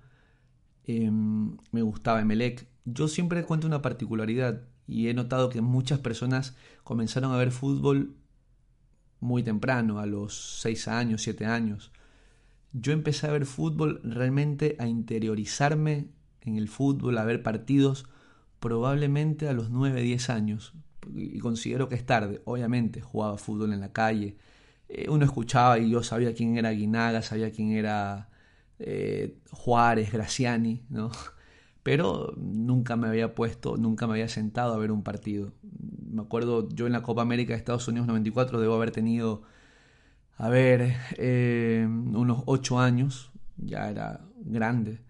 em, 0.84 1.58
me 1.70 1.82
gustaba 1.82 2.22
Emelec. 2.22 2.66
Yo 2.86 3.08
siempre 3.08 3.44
cuento 3.44 3.66
una 3.66 3.82
particularidad 3.82 4.62
y 4.86 5.08
he 5.08 5.14
notado 5.14 5.50
que 5.50 5.60
muchas 5.60 5.98
personas 5.98 6.56
comenzaron 6.82 7.32
a 7.32 7.36
ver 7.36 7.50
fútbol 7.50 8.16
muy 9.20 9.42
temprano, 9.42 9.98
a 9.98 10.06
los 10.06 10.60
6 10.62 10.88
años, 10.88 11.20
7 11.20 11.44
años 11.44 11.92
yo 12.72 12.92
empecé 12.92 13.26
a 13.26 13.32
ver 13.32 13.46
fútbol, 13.46 14.00
realmente 14.04 14.76
a 14.78 14.86
interiorizarme 14.86 16.08
en 16.42 16.56
el 16.56 16.68
fútbol, 16.68 17.18
a 17.18 17.24
ver 17.24 17.42
partidos, 17.42 18.06
probablemente 18.60 19.48
a 19.48 19.52
los 19.52 19.70
9, 19.70 20.02
10 20.02 20.30
años. 20.30 20.74
Y 21.14 21.38
considero 21.38 21.88
que 21.88 21.94
es 21.94 22.04
tarde. 22.06 22.42
Obviamente, 22.44 23.00
jugaba 23.00 23.38
fútbol 23.38 23.72
en 23.72 23.80
la 23.80 23.92
calle. 23.92 24.36
Eh, 24.88 25.08
uno 25.08 25.24
escuchaba 25.24 25.78
y 25.78 25.90
yo 25.90 26.02
sabía 26.02 26.34
quién 26.34 26.56
era 26.58 26.70
Guinaga, 26.70 27.22
sabía 27.22 27.50
quién 27.50 27.72
era 27.72 28.28
eh, 28.78 29.38
Juárez, 29.50 30.12
Graciani, 30.12 30.82
¿no? 30.88 31.10
Pero 31.82 32.34
nunca 32.36 32.96
me 32.96 33.08
había 33.08 33.34
puesto, 33.34 33.76
nunca 33.76 34.06
me 34.06 34.14
había 34.14 34.28
sentado 34.28 34.74
a 34.74 34.78
ver 34.78 34.92
un 34.92 35.02
partido. 35.02 35.52
Me 36.10 36.22
acuerdo, 36.22 36.68
yo 36.68 36.86
en 36.86 36.92
la 36.92 37.02
Copa 37.02 37.22
América 37.22 37.54
de 37.54 37.58
Estados 37.58 37.88
Unidos 37.88 38.06
94 38.06 38.60
debo 38.60 38.74
haber 38.74 38.90
tenido 38.90 39.42
a 40.40 40.48
ver, 40.48 40.96
eh, 41.18 41.86
unos 41.86 42.44
ocho 42.46 42.80
años, 42.80 43.30
ya 43.58 43.90
era 43.90 44.24
grande, 44.38 45.00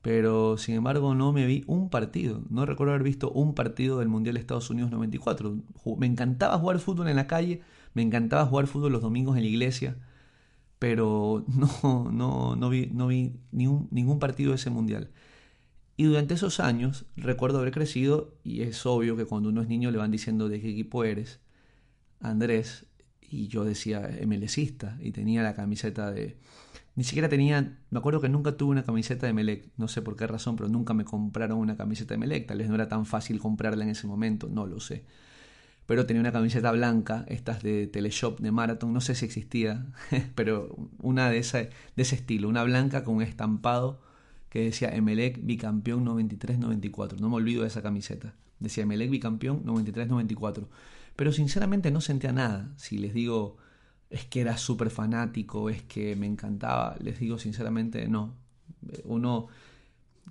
pero 0.00 0.56
sin 0.56 0.76
embargo 0.76 1.14
no 1.14 1.34
me 1.34 1.44
vi 1.44 1.64
un 1.66 1.90
partido, 1.90 2.42
no 2.48 2.64
recuerdo 2.64 2.94
haber 2.94 3.02
visto 3.04 3.30
un 3.30 3.54
partido 3.54 3.98
del 3.98 4.08
Mundial 4.08 4.36
de 4.36 4.40
Estados 4.40 4.70
Unidos 4.70 4.90
94. 4.90 5.58
Me 5.98 6.06
encantaba 6.06 6.58
jugar 6.58 6.78
fútbol 6.78 7.08
en 7.08 7.16
la 7.16 7.26
calle, 7.26 7.60
me 7.92 8.00
encantaba 8.00 8.46
jugar 8.46 8.66
fútbol 8.68 8.92
los 8.92 9.02
domingos 9.02 9.36
en 9.36 9.42
la 9.42 9.50
iglesia, 9.50 9.98
pero 10.78 11.44
no, 11.82 12.10
no, 12.10 12.56
no 12.56 12.70
vi, 12.70 12.86
no 12.86 13.06
vi 13.08 13.34
ningún, 13.52 13.88
ningún 13.90 14.18
partido 14.18 14.50
de 14.52 14.56
ese 14.56 14.70
Mundial. 14.70 15.10
Y 15.98 16.04
durante 16.04 16.34
esos 16.34 16.60
años 16.60 17.04
recuerdo 17.16 17.58
haber 17.58 17.72
crecido 17.72 18.34
y 18.44 18.62
es 18.62 18.86
obvio 18.86 19.16
que 19.16 19.26
cuando 19.26 19.50
uno 19.50 19.60
es 19.60 19.68
niño 19.68 19.90
le 19.90 19.98
van 19.98 20.10
diciendo 20.10 20.48
de 20.48 20.60
qué 20.62 20.70
equipo 20.70 21.04
eres. 21.04 21.40
Andrés, 22.20 22.86
y 23.30 23.48
yo 23.48 23.64
decía 23.64 24.10
MLCista 24.26 24.98
y 25.00 25.12
tenía 25.12 25.42
la 25.42 25.54
camiseta 25.54 26.10
de... 26.10 26.36
Ni 26.96 27.04
siquiera 27.04 27.28
tenía, 27.28 27.78
me 27.90 27.98
acuerdo 27.98 28.20
que 28.20 28.28
nunca 28.28 28.56
tuve 28.56 28.72
una 28.72 28.82
camiseta 28.82 29.26
de 29.26 29.32
Melec, 29.32 29.70
no 29.76 29.86
sé 29.86 30.02
por 30.02 30.16
qué 30.16 30.26
razón, 30.26 30.56
pero 30.56 30.68
nunca 30.68 30.92
me 30.92 31.04
compraron 31.04 31.58
una 31.58 31.76
camiseta 31.76 32.14
de 32.14 32.18
Melec, 32.18 32.46
tal 32.46 32.58
vez 32.58 32.68
no 32.68 32.74
era 32.74 32.88
tan 32.88 33.06
fácil 33.06 33.38
comprarla 33.38 33.84
en 33.84 33.90
ese 33.90 34.08
momento, 34.08 34.48
no 34.48 34.66
lo 34.66 34.80
sé. 34.80 35.04
Pero 35.86 36.04
tenía 36.04 36.20
una 36.20 36.32
camiseta 36.32 36.72
blanca, 36.72 37.24
estas 37.28 37.62
de 37.62 37.86
Teleshop 37.86 38.40
de 38.40 38.50
Marathon, 38.50 38.92
no 38.92 39.00
sé 39.00 39.14
si 39.14 39.24
existía, 39.24 39.86
pero 40.34 40.76
una 41.00 41.30
de, 41.30 41.38
esa, 41.38 41.58
de 41.58 41.70
ese 41.96 42.16
estilo, 42.16 42.48
una 42.48 42.64
blanca 42.64 43.04
con 43.04 43.16
un 43.16 43.22
estampado 43.22 44.02
que 44.50 44.64
decía 44.64 44.88
Emelec 44.94 45.38
bicampeón 45.42 46.04
93-94. 46.04 47.18
No 47.20 47.30
me 47.30 47.36
olvido 47.36 47.62
de 47.62 47.68
esa 47.68 47.82
camiseta. 47.82 48.34
Decía 48.58 48.82
Emelec 48.82 49.08
bicampeón 49.08 49.64
93-94 49.64 50.66
pero 51.20 51.32
sinceramente 51.32 51.90
no 51.90 52.00
sentía 52.00 52.32
nada. 52.32 52.72
Si 52.78 52.96
les 52.96 53.12
digo 53.12 53.58
es 54.08 54.24
que 54.24 54.40
era 54.40 54.56
súper 54.56 54.88
fanático, 54.88 55.68
es 55.68 55.82
que 55.82 56.16
me 56.16 56.24
encantaba, 56.24 56.96
les 56.98 57.20
digo 57.20 57.36
sinceramente 57.36 58.08
no. 58.08 58.36
Uno 59.04 59.48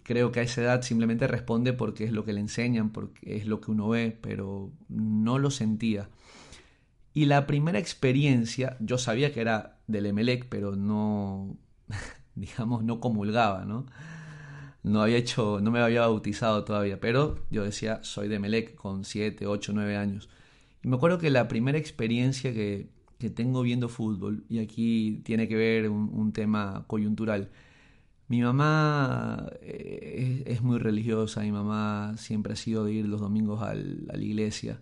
creo 0.02 0.32
que 0.32 0.40
a 0.40 0.42
esa 0.42 0.62
edad 0.62 0.82
simplemente 0.82 1.28
responde 1.28 1.74
porque 1.74 2.06
es 2.06 2.12
lo 2.12 2.26
que 2.26 2.34
le 2.34 2.40
enseñan, 2.40 2.90
porque 2.90 3.38
es 3.38 3.46
lo 3.46 3.62
que 3.62 3.70
uno 3.70 3.88
ve, 3.88 4.18
pero 4.20 4.72
no 4.88 5.38
lo 5.38 5.52
sentía. 5.52 6.10
Y 7.14 7.26
la 7.26 7.46
primera 7.46 7.78
experiencia, 7.78 8.76
yo 8.80 8.98
sabía 8.98 9.32
que 9.32 9.42
era 9.42 9.78
del 9.86 10.08
Emelec, 10.08 10.48
pero 10.50 10.76
no, 10.76 11.56
digamos, 12.34 12.84
no 12.84 13.00
comulgaba, 13.00 13.64
¿no? 13.64 13.86
No 14.82 15.04
había 15.04 15.18
hecho, 15.18 15.60
no 15.62 15.70
me 15.70 15.82
había 15.82 16.02
bautizado 16.02 16.64
todavía, 16.64 17.00
pero 17.00 17.46
yo 17.52 17.64
decía, 17.64 18.00
soy 18.04 18.28
de 18.28 18.38
Emelec 18.38 18.74
con 18.74 19.06
7, 19.06 19.46
8, 19.46 19.72
9 19.76 19.96
años. 19.96 20.30
Y 20.84 20.88
me 20.88 20.96
acuerdo 20.96 21.18
que 21.18 21.30
la 21.30 21.48
primera 21.48 21.78
experiencia 21.78 22.54
que, 22.54 22.90
tengo 23.36 23.62
viendo 23.64 23.90
fútbol, 23.90 24.46
y 24.50 24.60
aquí 24.60 25.22
tiene 25.26 25.48
que 25.48 25.56
ver 25.56 25.90
un, 25.90 26.32
tema 26.32 26.86
coyuntural, 26.88 27.50
mi 28.28 28.42
mamá 28.42 29.50
eh, 29.62 30.44
es, 30.48 30.62
muy 30.62 30.80
religiosa, 30.80 31.42
mi 31.42 31.52
mamá 31.52 32.16
siempre 32.18 32.54
ha 32.54 32.56
sido 32.56 32.86
de 32.86 32.94
ir 32.94 33.08
los 33.08 33.22
domingos 33.22 33.62
a 33.62 33.74
la 33.74 34.18
iglesia 34.18 34.82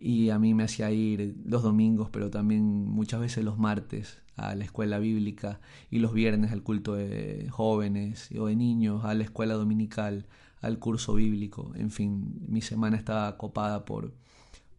y 0.00 0.30
a 0.30 0.38
mí 0.38 0.54
me 0.54 0.64
hacía 0.64 0.90
ir 0.90 1.36
los 1.44 1.62
domingos, 1.62 2.08
pero 2.10 2.30
también 2.30 2.62
muchas 2.88 3.20
veces 3.20 3.44
los 3.44 3.58
martes 3.58 4.22
a 4.36 4.54
la 4.54 4.64
escuela 4.64 4.98
bíblica 4.98 5.60
y 5.90 5.98
los 5.98 6.14
viernes 6.14 6.52
al 6.52 6.62
culto 6.62 6.94
de 6.94 7.46
jóvenes 7.50 8.30
o 8.38 8.46
de 8.46 8.56
niños, 8.56 9.04
a 9.04 9.14
la 9.14 9.24
escuela 9.24 9.54
dominical, 9.54 10.26
al 10.62 10.78
curso 10.78 11.14
bíblico. 11.14 11.72
En 11.76 11.90
fin, 11.90 12.40
mi 12.48 12.62
semana 12.62 12.96
estaba 12.96 13.36
copada 13.36 13.84
por, 13.84 14.14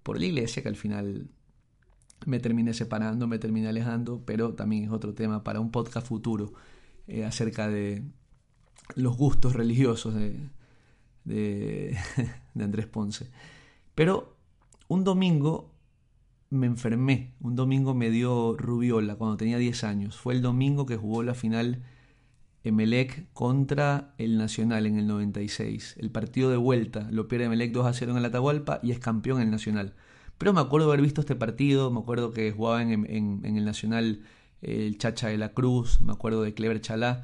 por 0.04 0.20
la 0.20 0.26
iglesia, 0.26 0.62
que 0.62 0.70
al 0.70 0.76
final 0.76 1.30
me 2.26 2.40
terminé 2.40 2.74
separando, 2.74 3.28
me 3.28 3.40
terminé 3.40 3.68
alejando, 3.68 4.24
pero 4.26 4.54
también 4.54 4.86
es 4.86 4.92
otro 4.92 5.14
tema 5.14 5.44
para 5.44 5.60
un 5.60 5.72
podcast 5.72 6.08
futuro 6.08 6.54
eh, 7.08 7.26
acerca 7.26 7.68
de 7.68 8.04
los 8.96 9.18
gustos 9.18 9.54
religiosos 9.54 10.14
de, 10.14 10.50
de, 11.24 11.98
de 12.54 12.64
Andrés 12.64 12.88
Ponce. 12.88 13.30
Pero 13.96 14.36
un 14.88 15.04
domingo 15.04 15.72
me 16.50 16.68
enfermé, 16.68 17.34
un 17.40 17.56
domingo 17.56 17.94
me 17.94 18.10
dio 18.10 18.56
rubiola 18.58 19.16
cuando 19.16 19.38
tenía 19.38 19.58
10 19.58 19.84
años. 19.86 20.18
Fue 20.18 20.34
el 20.34 20.42
domingo 20.42 20.86
que 20.86 20.98
jugó 20.98 21.24
la 21.24 21.34
final 21.34 21.82
Emelec 22.64 23.32
contra 23.34 24.14
el 24.18 24.38
Nacional 24.38 24.86
en 24.86 25.00
el 25.00 25.08
96. 25.08 25.96
El 26.00 26.12
partido 26.12 26.50
de 26.52 26.58
vuelta 26.58 27.08
lo 27.12 27.28
pierde 27.28 27.46
Emelec 27.46 27.72
2 27.72 27.86
a 27.88 27.94
0 27.94 28.12
en 28.12 28.18
el 28.20 28.26
Atahualpa 28.26 28.80
y 28.84 28.92
es 28.92 29.00
campeón 29.00 29.38
en 29.38 29.46
el 29.46 29.52
Nacional. 29.52 29.96
Pero 30.38 30.54
me 30.54 30.62
acuerdo 30.62 30.88
haber 30.88 31.02
visto 31.02 31.22
este 31.22 31.36
partido, 31.36 31.92
me 31.92 32.00
acuerdo 32.00 32.32
que 32.32 32.52
jugaba 32.52 32.82
en, 32.82 33.44
el 33.44 33.66
Nacional 33.66 34.22
el 34.62 34.98
Chacha 34.98 35.28
de 35.28 35.38
la 35.38 35.54
Cruz, 35.54 36.02
me 36.02 36.14
acuerdo 36.14 36.44
de 36.44 36.54
Clever 36.54 36.82
Chalá, 36.82 37.24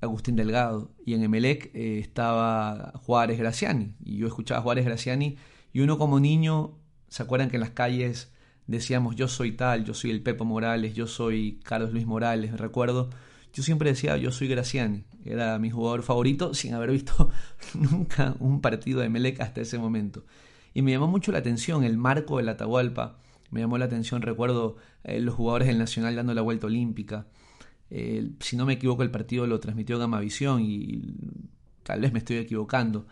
Agustín 0.00 0.36
Delgado, 0.36 0.92
y 1.04 1.14
en 1.14 1.22
Emelec 1.22 1.70
eh, 1.74 1.98
estaba 1.98 2.92
Juárez 2.96 3.38
Graciani, 3.38 3.94
y 4.04 4.18
yo 4.18 4.26
escuchaba 4.26 4.60
a 4.60 4.62
Juárez 4.62 4.84
Graciani, 4.84 5.36
Y 5.72 5.80
uno 5.80 5.98
como 5.98 6.20
niño, 6.20 6.78
¿se 7.08 7.22
acuerdan 7.22 7.50
que 7.50 7.56
en 7.56 7.60
las 7.60 7.70
calles 7.70 8.32
decíamos 8.66 9.16
yo 9.16 9.28
soy 9.28 9.52
tal, 9.52 9.84
yo 9.84 9.94
soy 9.94 10.10
el 10.10 10.22
Pepo 10.22 10.44
Morales, 10.44 10.94
yo 10.94 11.06
soy 11.06 11.60
Carlos 11.64 11.92
Luis 11.92 12.06
Morales, 12.06 12.56
recuerdo? 12.56 13.10
Yo 13.56 13.62
siempre 13.62 13.88
decía 13.88 14.18
yo 14.18 14.32
soy 14.32 14.48
Graciani, 14.48 15.04
era 15.24 15.58
mi 15.58 15.70
jugador 15.70 16.02
favorito 16.02 16.52
sin 16.54 16.74
haber 16.74 16.90
visto 16.90 17.30
nunca 17.74 18.36
un 18.38 18.60
partido 18.60 19.00
de 19.00 19.08
Melec 19.08 19.40
hasta 19.40 19.62
ese 19.62 19.78
momento. 19.78 20.26
Y 20.74 20.82
me 20.82 20.90
llamó 20.92 21.06
mucho 21.06 21.32
la 21.32 21.38
atención 21.38 21.82
el 21.82 21.96
marco 21.96 22.36
del 22.36 22.50
Atahualpa, 22.50 23.16
me 23.50 23.60
llamó 23.60 23.78
la 23.78 23.86
atención, 23.86 24.20
recuerdo 24.20 24.76
eh, 25.04 25.20
los 25.22 25.34
jugadores 25.34 25.68
del 25.68 25.78
Nacional 25.78 26.14
dando 26.14 26.34
la 26.34 26.42
vuelta 26.42 26.66
olímpica. 26.66 27.28
Eh, 27.88 28.32
si 28.40 28.58
no 28.58 28.66
me 28.66 28.74
equivoco, 28.74 29.02
el 29.02 29.10
partido 29.10 29.46
lo 29.46 29.58
transmitió 29.58 29.98
Gamavisión 29.98 30.60
y, 30.60 30.74
y 30.74 31.14
tal 31.82 32.02
vez 32.02 32.12
me 32.12 32.18
estoy 32.18 32.36
equivocando. 32.36 33.06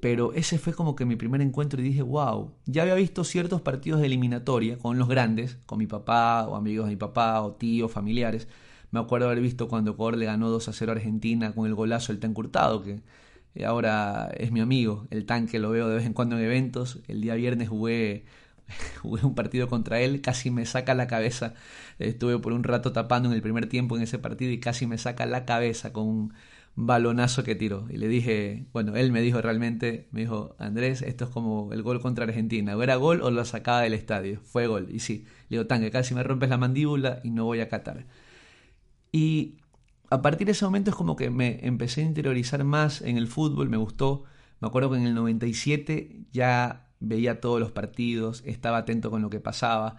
Pero 0.00 0.32
ese 0.32 0.58
fue 0.58 0.74
como 0.74 0.94
que 0.94 1.06
mi 1.06 1.16
primer 1.16 1.40
encuentro 1.40 1.80
y 1.80 1.84
dije, 1.84 2.02
wow, 2.02 2.52
ya 2.66 2.82
había 2.82 2.94
visto 2.94 3.24
ciertos 3.24 3.62
partidos 3.62 4.00
de 4.00 4.06
eliminatoria 4.06 4.78
con 4.78 4.96
los 4.96 5.08
grandes, 5.08 5.58
con 5.66 5.80
mi 5.80 5.88
papá 5.88 6.46
o 6.46 6.54
amigos 6.54 6.86
de 6.86 6.92
mi 6.92 6.96
papá 6.96 7.42
o 7.42 7.54
tíos, 7.54 7.90
familiares. 7.90 8.46
Me 8.92 9.00
acuerdo 9.00 9.26
haber 9.26 9.40
visto 9.40 9.68
cuando 9.68 9.92
Ecuador 9.92 10.16
le 10.18 10.26
ganó 10.26 10.50
2 10.50 10.68
a 10.68 10.72
0 10.72 10.92
a 10.92 10.94
Argentina 10.94 11.52
con 11.52 11.66
el 11.66 11.74
golazo 11.74 12.12
del 12.12 12.20
tan 12.20 12.34
curtado, 12.34 12.82
que 12.82 13.02
ahora 13.66 14.30
es 14.36 14.52
mi 14.52 14.60
amigo. 14.60 15.06
El 15.10 15.26
tanque 15.26 15.58
lo 15.58 15.70
veo 15.70 15.88
de 15.88 15.96
vez 15.96 16.06
en 16.06 16.12
cuando 16.14 16.38
en 16.38 16.44
eventos. 16.44 17.00
El 17.08 17.20
día 17.20 17.34
viernes 17.34 17.68
jugué 17.68 18.24
jugué 19.02 19.24
un 19.24 19.34
partido 19.34 19.68
contra 19.68 20.00
él, 20.00 20.20
casi 20.20 20.50
me 20.50 20.66
saca 20.66 20.94
la 20.94 21.06
cabeza. 21.06 21.54
Estuve 21.98 22.38
por 22.38 22.52
un 22.52 22.64
rato 22.64 22.92
tapando 22.92 23.28
en 23.28 23.34
el 23.34 23.42
primer 23.42 23.68
tiempo 23.68 23.96
en 23.96 24.02
ese 24.02 24.18
partido 24.18 24.52
y 24.52 24.60
casi 24.60 24.86
me 24.86 24.98
saca 24.98 25.26
la 25.26 25.44
cabeza 25.44 25.92
con 25.92 26.06
un 26.08 26.34
balonazo 26.74 27.44
que 27.44 27.54
tiró. 27.54 27.86
Y 27.90 27.96
le 27.98 28.08
dije, 28.08 28.66
bueno, 28.72 28.96
él 28.96 29.12
me 29.12 29.20
dijo 29.22 29.40
realmente, 29.42 30.08
me 30.12 30.20
dijo, 30.20 30.54
Andrés, 30.58 31.02
esto 31.02 31.24
es 31.26 31.30
como 31.30 31.72
el 31.72 31.82
gol 31.82 32.00
contra 32.00 32.24
Argentina. 32.24 32.76
O 32.76 32.82
era 32.82 32.96
gol 32.96 33.22
o 33.22 33.30
lo 33.30 33.44
sacaba 33.44 33.82
del 33.82 33.94
estadio. 33.94 34.40
Fue 34.42 34.66
gol. 34.66 34.88
Y 34.90 35.00
sí, 35.00 35.24
le 35.48 35.58
digo, 35.58 35.66
tanque, 35.66 35.90
casi 35.90 36.14
me 36.14 36.22
rompes 36.22 36.48
la 36.50 36.58
mandíbula 36.58 37.20
y 37.24 37.30
no 37.30 37.44
voy 37.44 37.60
a 37.60 37.68
catar. 37.68 38.06
Y 39.12 39.58
a 40.10 40.22
partir 40.22 40.46
de 40.46 40.52
ese 40.52 40.64
momento 40.64 40.90
es 40.90 40.96
como 40.96 41.16
que 41.16 41.30
me 41.30 41.64
empecé 41.66 42.00
a 42.02 42.04
interiorizar 42.04 42.64
más 42.64 43.02
en 43.02 43.18
el 43.18 43.28
fútbol, 43.28 43.68
me 43.68 43.76
gustó. 43.76 44.24
Me 44.60 44.68
acuerdo 44.68 44.90
que 44.90 44.96
en 44.96 45.06
el 45.06 45.14
97 45.14 46.26
ya 46.32 46.88
veía 47.00 47.40
todos 47.40 47.60
los 47.60 47.72
partidos, 47.72 48.42
estaba 48.46 48.78
atento 48.78 49.10
con 49.10 49.22
lo 49.22 49.30
que 49.30 49.40
pasaba, 49.40 49.96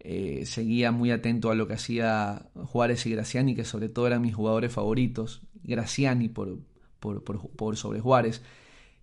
eh, 0.00 0.44
seguía 0.46 0.92
muy 0.92 1.10
atento 1.10 1.50
a 1.50 1.54
lo 1.54 1.66
que 1.66 1.74
hacía 1.74 2.50
Juárez 2.54 3.06
y 3.06 3.10
Graciani, 3.10 3.54
que 3.54 3.64
sobre 3.64 3.88
todo 3.88 4.06
eran 4.06 4.22
mis 4.22 4.34
jugadores 4.34 4.72
favoritos, 4.72 5.42
Graciani 5.62 6.28
por, 6.28 6.58
por, 7.00 7.22
por, 7.22 7.76
sobre 7.76 8.00
Juárez. 8.00 8.42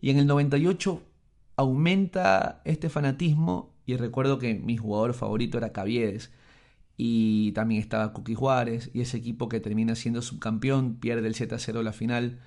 Y 0.02 0.10
en 0.10 0.20
el 0.20 0.28
98 0.28 1.02
aumenta 1.56 2.62
este 2.66 2.90
fanatismo 2.90 3.74
y 3.86 3.98
recuerdo 3.98 4.40
que 4.40 4.54
mi 4.56 4.78
jugador 4.78 5.14
favorito 5.14 5.58
era 5.58 5.72
Caviedes 5.74 6.32
y 7.02 7.54
también 7.54 7.82
estaba 7.82 8.12
Cookie 8.12 8.36
Juárez 8.36 8.92
y 8.94 9.00
ese 9.00 9.16
equipo 9.16 9.48
que 9.48 9.62
termina 9.62 9.96
siendo 9.96 10.22
subcampeón, 10.22 10.96
pierde 10.96 11.26
el 11.30 11.34
7 11.34 11.56
a 11.56 11.58
0 11.58 11.82
la 11.82 11.94
final 11.94 12.40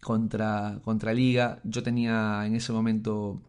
contra, 0.00 0.78
contra 0.84 1.12
Liga. 1.12 1.58
Yo 1.64 1.82
tenía 1.82 2.46
en 2.46 2.54
ese 2.54 2.72
momento 2.72 3.42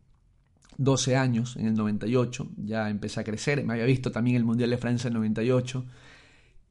12 0.78 1.18
años, 1.18 1.56
en 1.56 1.68
el 1.68 1.76
98, 1.76 2.50
ya 2.58 2.90
empecé 2.90 3.20
a 3.20 3.24
crecer, 3.24 3.64
me 3.64 3.74
había 3.74 3.86
visto 3.86 4.12
también 4.12 4.36
el 4.36 4.44
Mundial 4.44 4.72
de 4.72 4.80
Francia 4.80 5.08
en 5.08 5.14
el 5.14 5.20
98 5.20 5.86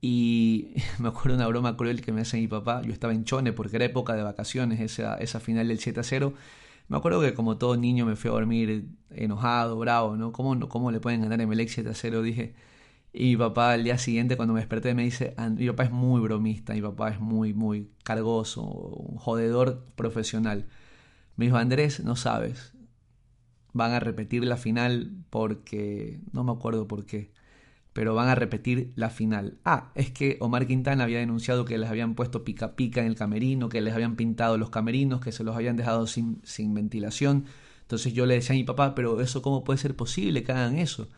y 0.01 0.75
me 0.99 1.11
acuerdo 1.11 1.37
una 1.37 1.47
broma 1.47 1.77
cruel 1.77 2.01
que 2.03 2.11
me 2.11 2.23
hace 2.23 2.39
mi 2.39 2.49
papá, 2.49 2.83
yo 2.83 2.93
estaba 2.93 3.15
en 3.15 3.25
Chone 3.25 3.53
porque 3.53 3.77
era 3.77 3.85
época 3.85 4.17
de 4.17 4.25
vacaciones, 4.25 4.81
esa, 4.81 5.15
esa 5.19 5.39
final 5.39 5.69
del 5.69 5.79
7 5.79 6.01
a 6.01 6.03
0, 6.03 6.35
me 6.89 6.97
acuerdo 6.97 7.21
que 7.21 7.33
como 7.33 7.59
todo 7.59 7.77
niño 7.77 8.07
me 8.07 8.17
fui 8.17 8.29
a 8.29 8.33
dormir 8.33 8.89
enojado, 9.11 9.79
bravo, 9.79 10.17
¿no? 10.17 10.33
¿Cómo, 10.33 10.69
cómo 10.69 10.91
le 10.91 10.99
pueden 10.99 11.21
ganar 11.21 11.41
en 11.41 11.49
Melec 11.49 11.69
7 11.69 11.91
a 11.91 11.95
0? 11.95 12.23
Dije, 12.23 12.55
y 13.13 13.31
mi 13.31 13.37
papá 13.37 13.73
al 13.73 13.85
día 13.85 13.99
siguiente 13.99 14.37
cuando 14.37 14.55
me 14.55 14.61
desperté 14.61 14.95
me 14.95 15.05
dice, 15.05 15.35
mi 15.57 15.67
papá 15.69 15.85
es 15.85 15.91
muy 15.91 16.21
bromista, 16.21 16.73
mi 16.73 16.81
papá 16.81 17.11
es 17.11 17.21
muy, 17.21 17.53
muy 17.53 17.91
cargoso, 18.05 18.63
un 18.63 19.19
jodedor 19.19 19.87
profesional. 19.97 20.67
Me 21.37 21.47
dijo, 21.47 21.59
Andrés, 21.59 22.01
no 22.05 22.17
sabes, 22.17 22.73
van 23.73 23.93
a 23.93 24.01
repetir 24.01 24.45
la 24.45 24.57
final 24.57 25.13
porque 25.31 26.21
no 26.33 26.45
me 26.45 26.53
acuerdo 26.53 26.89
por 26.89 27.05
qué, 27.05 27.33
pero 27.93 28.15
van 28.15 28.29
a 28.29 28.35
repetir 28.35 28.93
la 28.97 29.11
final. 29.11 29.59
Ah, 29.65 29.93
es 29.95 30.11
que 30.11 30.39
Omar 30.41 30.67
Quintana 30.67 31.05
había 31.05 31.19
denunciado 31.19 31.67
que 31.67 31.77
les 31.77 31.91
habían 31.91 32.15
puesto 32.15 32.45
pica 32.45 32.77
pica 32.77 33.03
en 33.03 33.09
el 33.09 33.17
camerino, 33.17 33.69
que 33.69 33.83
les 33.83 33.95
habían 33.95 34.17
pintado 34.17 34.57
los 34.57 34.71
camerinos, 34.71 35.21
que 35.21 35.33
se 35.33 35.45
los 35.45 35.55
habían 35.55 35.77
dejado 35.77 36.07
sin, 36.07 36.41
sin 36.45 36.73
ventilación. 36.75 37.45
Entonces 37.83 38.15
yo 38.15 38.25
le 38.25 38.35
decía 38.35 38.55
a 38.55 38.59
mi 38.59 38.65
papá, 38.65 38.95
pero 38.95 39.21
eso 39.21 39.43
cómo 39.43 39.65
puede 39.65 39.79
ser 39.79 39.95
posible 39.97 40.43
que 40.45 40.53
hagan 40.53 40.79
eso. 40.79 41.09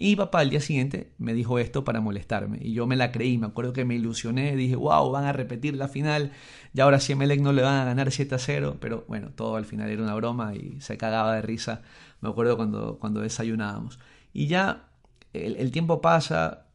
Y 0.00 0.14
papá 0.14 0.38
al 0.40 0.50
día 0.50 0.60
siguiente 0.60 1.12
me 1.18 1.34
dijo 1.34 1.58
esto 1.58 1.82
para 1.82 2.00
molestarme. 2.00 2.58
Y 2.60 2.72
yo 2.72 2.86
me 2.86 2.94
la 2.94 3.10
creí, 3.10 3.36
me 3.36 3.48
acuerdo 3.48 3.72
que 3.72 3.84
me 3.84 3.96
ilusioné, 3.96 4.54
dije, 4.54 4.76
wow, 4.76 5.10
van 5.10 5.24
a 5.24 5.32
repetir 5.32 5.74
la 5.76 5.88
final. 5.88 6.30
Y 6.72 6.80
ahora 6.80 7.00
si 7.00 7.14
Emelec 7.14 7.40
no 7.40 7.52
le 7.52 7.62
van 7.62 7.80
a 7.80 7.84
ganar 7.84 8.12
7 8.12 8.32
a 8.36 8.38
0. 8.38 8.76
Pero 8.80 9.04
bueno, 9.08 9.30
todo 9.34 9.56
al 9.56 9.64
final 9.64 9.90
era 9.90 10.00
una 10.00 10.14
broma 10.14 10.54
y 10.54 10.80
se 10.80 10.96
cagaba 10.96 11.34
de 11.34 11.42
risa. 11.42 11.82
Me 12.20 12.28
acuerdo 12.28 12.56
cuando, 12.56 13.00
cuando 13.00 13.22
desayunábamos. 13.22 13.98
Y 14.32 14.46
ya 14.46 14.88
el, 15.32 15.72
tiempo 15.72 16.00
pasa, 16.00 16.68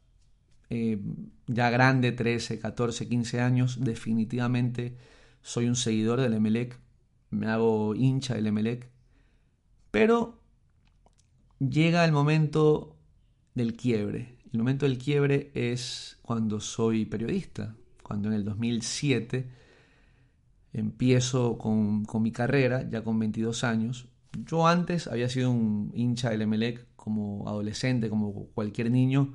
eh, 0.68 0.98
ya 1.46 1.70
grande, 1.70 2.12
13, 2.12 2.58
14, 2.58 3.08
15 3.08 3.40
años, 3.40 3.78
definitivamente 3.82 4.98
soy 5.40 5.66
un 5.66 5.76
seguidor 5.76 6.20
del 6.20 6.34
Emelec. 6.34 6.78
Me 7.30 7.46
hago 7.46 7.94
hincha 7.94 8.34
del 8.34 8.48
Emelec. 8.48 8.90
Pero 9.90 10.42
llega 11.58 12.04
el 12.04 12.12
momento 12.12 12.93
del 13.54 13.74
quiebre. 13.74 14.36
El 14.52 14.58
momento 14.58 14.86
del 14.86 14.98
quiebre 14.98 15.50
es 15.54 16.18
cuando 16.22 16.60
soy 16.60 17.06
periodista, 17.06 17.74
cuando 18.02 18.28
en 18.28 18.34
el 18.34 18.44
2007 18.44 19.48
empiezo 20.72 21.56
con, 21.58 22.04
mi 22.22 22.32
carrera, 22.32 22.88
ya 22.88 23.02
con 23.02 23.18
22 23.18 23.64
años. 23.64 24.08
Yo 24.44 24.66
antes 24.66 25.06
había 25.06 25.28
sido 25.28 25.50
un 25.50 25.92
hincha 25.94 26.30
del 26.30 26.42
Emelec 26.42 26.86
como 26.96 27.48
adolescente, 27.48 28.08
como 28.08 28.46
cualquier 28.54 28.90
niño, 28.90 29.34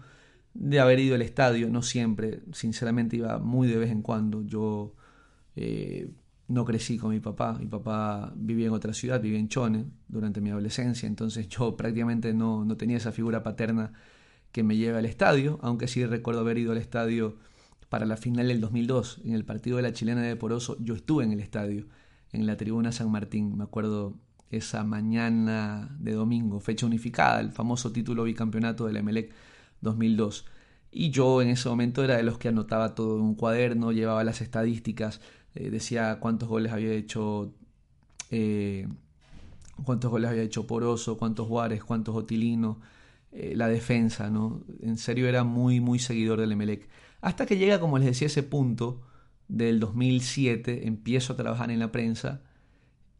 de 0.53 0.79
haber 0.79 0.99
ido 0.99 1.15
al 1.15 1.21
estadio, 1.21 1.69
no 1.69 1.81
siempre, 1.81 2.41
sinceramente 2.51 3.15
iba 3.15 3.39
muy 3.39 3.67
de 3.67 3.77
vez 3.77 3.91
en 3.91 4.01
cuando. 4.01 4.41
Yo 4.43 4.93
eh, 5.55 6.11
no 6.49 6.65
crecí 6.65 6.97
con 6.97 7.11
mi 7.11 7.19
papá, 7.19 7.57
mi 7.59 7.67
papá 7.67 8.33
vivía 8.35 8.67
en 8.67 8.73
otra 8.73 8.93
ciudad, 8.93 9.21
vivía 9.21 9.39
en 9.39 9.47
Chone 9.47 9.85
durante 10.07 10.41
mi 10.41 10.49
adolescencia, 10.49 11.07
entonces 11.07 11.47
yo 11.47 11.77
prácticamente 11.77 12.33
no, 12.33 12.65
no 12.65 12.75
tenía 12.75 12.97
esa 12.97 13.11
figura 13.11 13.43
paterna 13.43 13.93
que 14.51 14.63
me 14.63 14.75
lleve 14.75 14.97
al 14.97 15.05
estadio, 15.05 15.59
aunque 15.61 15.87
sí 15.87 16.05
recuerdo 16.05 16.41
haber 16.41 16.57
ido 16.57 16.71
al 16.71 16.79
estadio 16.79 17.37
para 17.87 18.05
la 18.05 18.17
final 18.17 18.47
del 18.47 18.61
2002, 18.61 19.21
en 19.25 19.33
el 19.33 19.45
partido 19.45 19.77
de 19.77 19.83
la 19.83 19.93
chilena 19.93 20.21
de 20.21 20.35
Poroso, 20.35 20.77
yo 20.79 20.95
estuve 20.95 21.23
en 21.23 21.31
el 21.31 21.39
estadio, 21.39 21.85
en 22.31 22.45
la 22.45 22.57
tribuna 22.57 22.91
San 22.91 23.11
Martín, 23.11 23.57
me 23.57 23.63
acuerdo 23.63 24.15
esa 24.49 24.83
mañana 24.83 25.95
de 25.99 26.13
domingo, 26.13 26.59
fecha 26.59 26.85
unificada, 26.85 27.39
el 27.39 27.51
famoso 27.51 27.91
título 27.91 28.23
bicampeonato 28.23 28.87
del 28.87 28.97
Emelec 28.97 29.33
2002. 29.81 30.45
Y 30.91 31.11
yo 31.11 31.41
en 31.41 31.49
ese 31.49 31.69
momento 31.69 32.03
era 32.03 32.17
de 32.17 32.23
los 32.23 32.39
que 32.39 32.47
anotaba 32.47 32.95
todo 32.95 33.17
en 33.17 33.21
un 33.21 33.35
cuaderno, 33.35 33.91
llevaba 33.91 34.23
las 34.23 34.41
estadísticas, 34.41 35.21
eh, 35.55 35.69
decía 35.69 36.19
cuántos 36.19 36.49
goles 36.49 36.71
había 36.71 36.93
hecho 36.93 37.53
eh, 38.31 38.87
cuántos 39.83 40.11
goles 40.11 40.29
había 40.29 40.43
hecho 40.43 40.67
Poroso, 40.67 41.17
cuántos 41.17 41.47
Juárez, 41.47 41.83
cuántos 41.83 42.15
Otilino, 42.15 42.79
eh, 43.31 43.53
la 43.55 43.67
defensa, 43.67 44.29
¿no? 44.29 44.63
En 44.81 44.97
serio 44.97 45.27
era 45.27 45.43
muy, 45.43 45.79
muy 45.79 45.99
seguidor 45.99 46.39
del 46.39 46.51
Emelec. 46.51 46.87
Hasta 47.21 47.45
que 47.45 47.57
llega, 47.57 47.79
como 47.79 47.97
les 47.97 48.07
decía, 48.07 48.27
ese 48.27 48.43
punto 48.43 49.01
del 49.47 49.79
2007, 49.79 50.87
empiezo 50.87 51.33
a 51.33 51.35
trabajar 51.37 51.71
en 51.71 51.79
la 51.79 51.91
prensa 51.91 52.41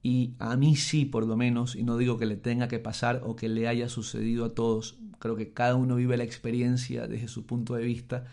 y 0.02 0.36
a 0.39 0.56
mí 0.56 0.76
sí, 0.76 1.06
por 1.06 1.26
lo 1.26 1.36
menos, 1.36 1.76
y 1.76 1.84
no 1.84 1.98
digo 1.98 2.18
que 2.18 2.26
le 2.26 2.38
tenga 2.38 2.68
que 2.68 2.80
pasar 2.80 3.22
o 3.26 3.36
que 3.36 3.50
le 3.50 3.68
haya 3.68 3.89
sucedido 3.89 4.46
a 4.46 4.56
todos, 4.56 4.98
creo 5.20 5.36
que 5.36 5.52
cada 5.52 5.76
uno 5.76 5.96
vive 5.96 6.15
la 6.15 6.24
experiencia 6.24 7.08
desde 7.08 7.28
su 7.28 7.46
punto 7.46 7.76
de 7.76 7.84
vista, 7.84 8.26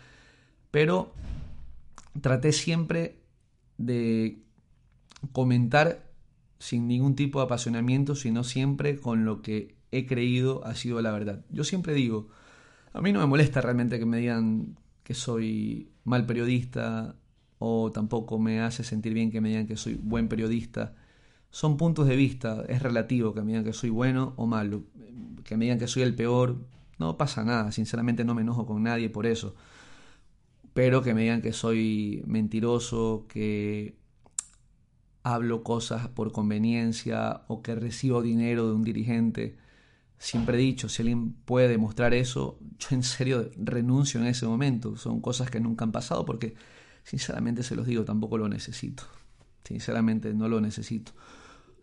pero 0.71 1.13
traté 2.21 2.53
siempre 2.53 3.19
de 3.77 4.41
comentar 5.31 6.07
sin 6.59 6.87
ningún 6.87 7.15
tipo 7.15 7.39
de 7.39 7.45
apasionamiento, 7.45 8.15
sino 8.15 8.43
siempre 8.43 8.97
con 8.97 9.25
lo 9.25 9.41
que 9.41 9.75
he 9.91 10.05
creído 10.05 10.65
ha 10.65 10.75
sido 10.75 11.01
la 11.01 11.11
verdad. 11.11 11.45
Yo 11.49 11.63
siempre 11.63 11.93
digo, 11.93 12.29
a 12.93 13.01
mí 13.01 13.11
no 13.11 13.19
me 13.19 13.25
molesta 13.25 13.61
realmente 13.61 13.99
que 13.99 14.05
me 14.05 14.17
digan 14.17 14.77
que 15.03 15.13
soy 15.13 15.89
mal 16.03 16.25
periodista 16.25 17.15
o 17.59 17.91
tampoco 17.91 18.39
me 18.39 18.61
hace 18.61 18.83
sentir 18.83 19.13
bien 19.13 19.31
que 19.31 19.41
me 19.41 19.49
digan 19.49 19.67
que 19.67 19.77
soy 19.77 19.95
buen 19.95 20.27
periodista. 20.27 20.95
Son 21.49 21.77
puntos 21.77 22.07
de 22.07 22.15
vista, 22.15 22.63
es 22.67 22.81
relativo 22.81 23.33
que 23.33 23.41
me 23.41 23.47
digan 23.47 23.63
que 23.63 23.73
soy 23.73 23.89
bueno 23.89 24.33
o 24.35 24.45
malo, 24.47 24.83
que 25.43 25.57
me 25.57 25.65
digan 25.65 25.79
que 25.79 25.87
soy 25.87 26.03
el 26.03 26.13
peor, 26.15 26.57
no 26.99 27.17
pasa 27.17 27.43
nada, 27.43 27.71
sinceramente 27.71 28.25
no 28.25 28.35
me 28.35 28.41
enojo 28.41 28.65
con 28.65 28.83
nadie 28.83 29.09
por 29.09 29.25
eso. 29.25 29.55
Pero 30.77 31.01
que 31.01 31.15
me 31.15 31.21
digan 31.21 31.41
que 31.41 31.53
soy 31.53 32.21
mentiroso, 32.27 33.25
que 33.27 33.97
hablo 35.23 35.63
cosas 35.63 36.07
por 36.09 36.31
conveniencia 36.31 37.45
o 37.47 37.63
que 37.63 37.73
recibo 37.73 38.21
dinero 38.21 38.67
de 38.67 38.73
un 38.75 38.83
dirigente, 38.83 39.57
siempre 40.19 40.55
he 40.55 40.61
dicho, 40.61 40.87
si 40.87 41.01
alguien 41.01 41.33
puede 41.33 41.67
demostrar 41.67 42.13
eso, 42.13 42.59
yo 42.77 42.89
en 42.91 43.01
serio 43.01 43.49
renuncio 43.57 44.19
en 44.21 44.27
ese 44.27 44.45
momento. 44.45 44.97
Son 44.97 45.19
cosas 45.19 45.49
que 45.49 45.59
nunca 45.59 45.83
han 45.83 45.91
pasado 45.91 46.25
porque, 46.25 46.53
sinceramente 47.03 47.63
se 47.63 47.75
los 47.75 47.87
digo, 47.87 48.05
tampoco 48.05 48.37
lo 48.37 48.47
necesito. 48.47 49.01
Sinceramente 49.63 50.35
no 50.35 50.47
lo 50.47 50.61
necesito. 50.61 51.11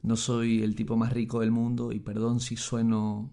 No 0.02 0.14
soy 0.14 0.62
el 0.62 0.76
tipo 0.76 0.96
más 0.96 1.12
rico 1.12 1.40
del 1.40 1.50
mundo 1.50 1.90
y 1.90 1.98
perdón 1.98 2.38
si 2.38 2.56
sueno 2.56 3.32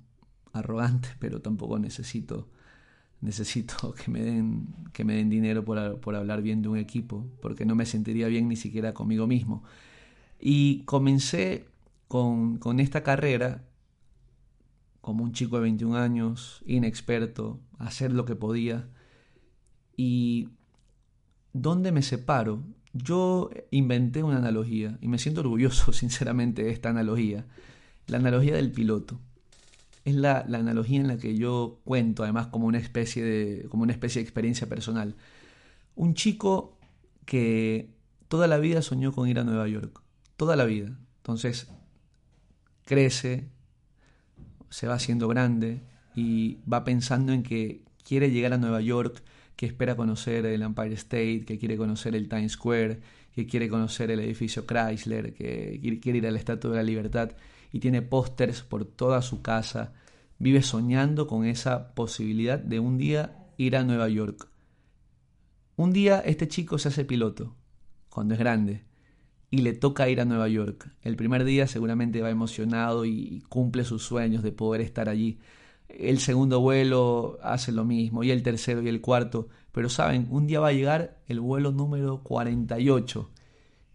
arrogante, 0.53 1.09
pero 1.19 1.39
tampoco 1.39 1.77
necesito 1.77 2.49
necesito 3.21 3.93
que 4.03 4.11
me 4.11 4.21
den, 4.21 4.67
que 4.93 5.05
me 5.05 5.15
den 5.15 5.29
dinero 5.29 5.63
por, 5.63 5.99
por, 5.99 6.15
hablar 6.15 6.41
bien 6.41 6.61
de 6.61 6.69
un 6.69 6.77
equipo, 6.77 7.25
porque 7.41 7.65
no 7.65 7.75
me 7.75 7.85
sentiría 7.85 8.27
bien 8.27 8.47
ni 8.47 8.55
siquiera 8.55 8.93
conmigo 8.93 9.27
mismo. 9.27 9.63
Y 10.39 10.83
comencé 10.83 11.67
con, 12.07 12.57
con 12.57 12.79
esta 12.79 13.03
carrera 13.03 13.63
como 15.01 15.23
un 15.23 15.31
chico 15.33 15.55
de 15.55 15.63
21 15.63 15.97
años, 15.97 16.63
inexperto, 16.65 17.59
a 17.79 17.87
hacer 17.87 18.11
lo 18.11 18.25
que 18.25 18.35
podía. 18.35 18.87
¿Y 19.97 20.49
dónde 21.53 21.91
me 21.91 22.01
separo? 22.01 22.63
Yo 22.93 23.49
inventé 23.71 24.21
una 24.23 24.37
analogía 24.37 24.97
y 25.01 25.07
me 25.07 25.17
siento 25.17 25.41
orgulloso, 25.41 25.93
sinceramente, 25.93 26.63
de 26.63 26.71
esta 26.71 26.89
analogía. 26.89 27.45
La 28.07 28.17
analogía 28.17 28.55
del 28.55 28.71
piloto 28.71 29.19
es 30.03 30.15
la, 30.15 30.39
analogía 30.39 30.99
en 30.99 31.07
la 31.07 31.17
que 31.17 31.35
yo 31.35 31.79
cuento, 31.83 32.23
además 32.23 32.47
como 32.47 32.67
una 32.67 32.79
especie 32.79 33.23
de, 33.23 33.67
como 33.69 33.83
una 33.83 33.93
especie 33.93 34.19
de 34.19 34.23
experiencia 34.23 34.67
personal. 34.67 35.15
Un 35.95 36.13
chico 36.15 36.77
que 37.25 37.93
toda 38.27 38.47
la 38.47 38.57
vida 38.57 38.81
soñó 38.81 39.11
con 39.11 39.27
ir 39.27 39.39
a 39.39 39.43
Nueva 39.43 39.67
York, 39.67 40.01
toda 40.37 40.55
la 40.55 40.65
vida. 40.65 40.97
Entonces 41.17 41.67
crece, 42.85 43.49
se 44.69 44.87
va 44.87 44.95
haciendo 44.95 45.27
grande 45.27 45.81
y 46.15 46.57
va 46.71 46.83
pensando 46.83 47.31
en 47.33 47.43
que 47.43 47.83
quiere 48.03 48.31
llegar 48.31 48.53
a 48.53 48.57
Nueva 48.57 48.81
York, 48.81 49.21
que 49.55 49.67
espera 49.67 49.95
conocer 49.95 50.45
el 50.45 50.63
Empire 50.63 50.95
State, 50.95 51.45
que 51.45 51.59
quiere 51.59 51.77
conocer 51.77 52.15
el 52.15 52.27
Times 52.27 52.53
Square, 52.53 52.99
que 53.35 53.45
quiere 53.45 53.69
conocer 53.69 54.09
el 54.09 54.19
edificio 54.19 54.65
Chrysler, 54.65 55.33
que 55.33 55.79
quiere 56.01 56.17
ir 56.17 56.27
a 56.27 56.31
la 56.31 56.39
Estatua 56.39 56.71
de 56.71 56.77
la 56.77 56.83
Libertad 56.83 57.31
y 57.71 57.79
tiene 57.79 58.01
pósters 58.01 58.61
por 58.61 58.85
toda 58.85 59.21
su 59.21 59.41
casa, 59.41 59.93
vive 60.39 60.61
soñando 60.61 61.27
con 61.27 61.45
esa 61.45 61.93
posibilidad 61.93 62.59
de 62.59 62.79
un 62.79 62.97
día 62.97 63.47
ir 63.57 63.75
a 63.75 63.83
Nueva 63.83 64.09
York. 64.09 64.49
Un 65.75 65.93
día 65.93 66.19
este 66.19 66.47
chico 66.47 66.77
se 66.77 66.89
hace 66.89 67.05
piloto, 67.05 67.55
cuando 68.09 68.33
es 68.33 68.39
grande, 68.39 68.83
y 69.49 69.59
le 69.59 69.73
toca 69.73 70.09
ir 70.09 70.21
a 70.21 70.25
Nueva 70.25 70.47
York. 70.47 70.91
El 71.01 71.15
primer 71.15 71.43
día 71.43 71.67
seguramente 71.67 72.21
va 72.21 72.29
emocionado 72.29 73.05
y 73.05 73.43
cumple 73.49 73.83
sus 73.83 74.03
sueños 74.03 74.43
de 74.43 74.51
poder 74.51 74.81
estar 74.81 75.09
allí. 75.09 75.39
El 75.87 76.19
segundo 76.19 76.59
vuelo 76.59 77.37
hace 77.43 77.71
lo 77.71 77.85
mismo, 77.85 78.23
y 78.23 78.31
el 78.31 78.43
tercero 78.43 78.81
y 78.81 78.87
el 78.87 79.01
cuarto. 79.01 79.49
Pero 79.71 79.89
saben, 79.89 80.27
un 80.29 80.47
día 80.47 80.59
va 80.59 80.69
a 80.69 80.73
llegar 80.73 81.17
el 81.27 81.39
vuelo 81.39 81.71
número 81.71 82.21
48 82.23 83.29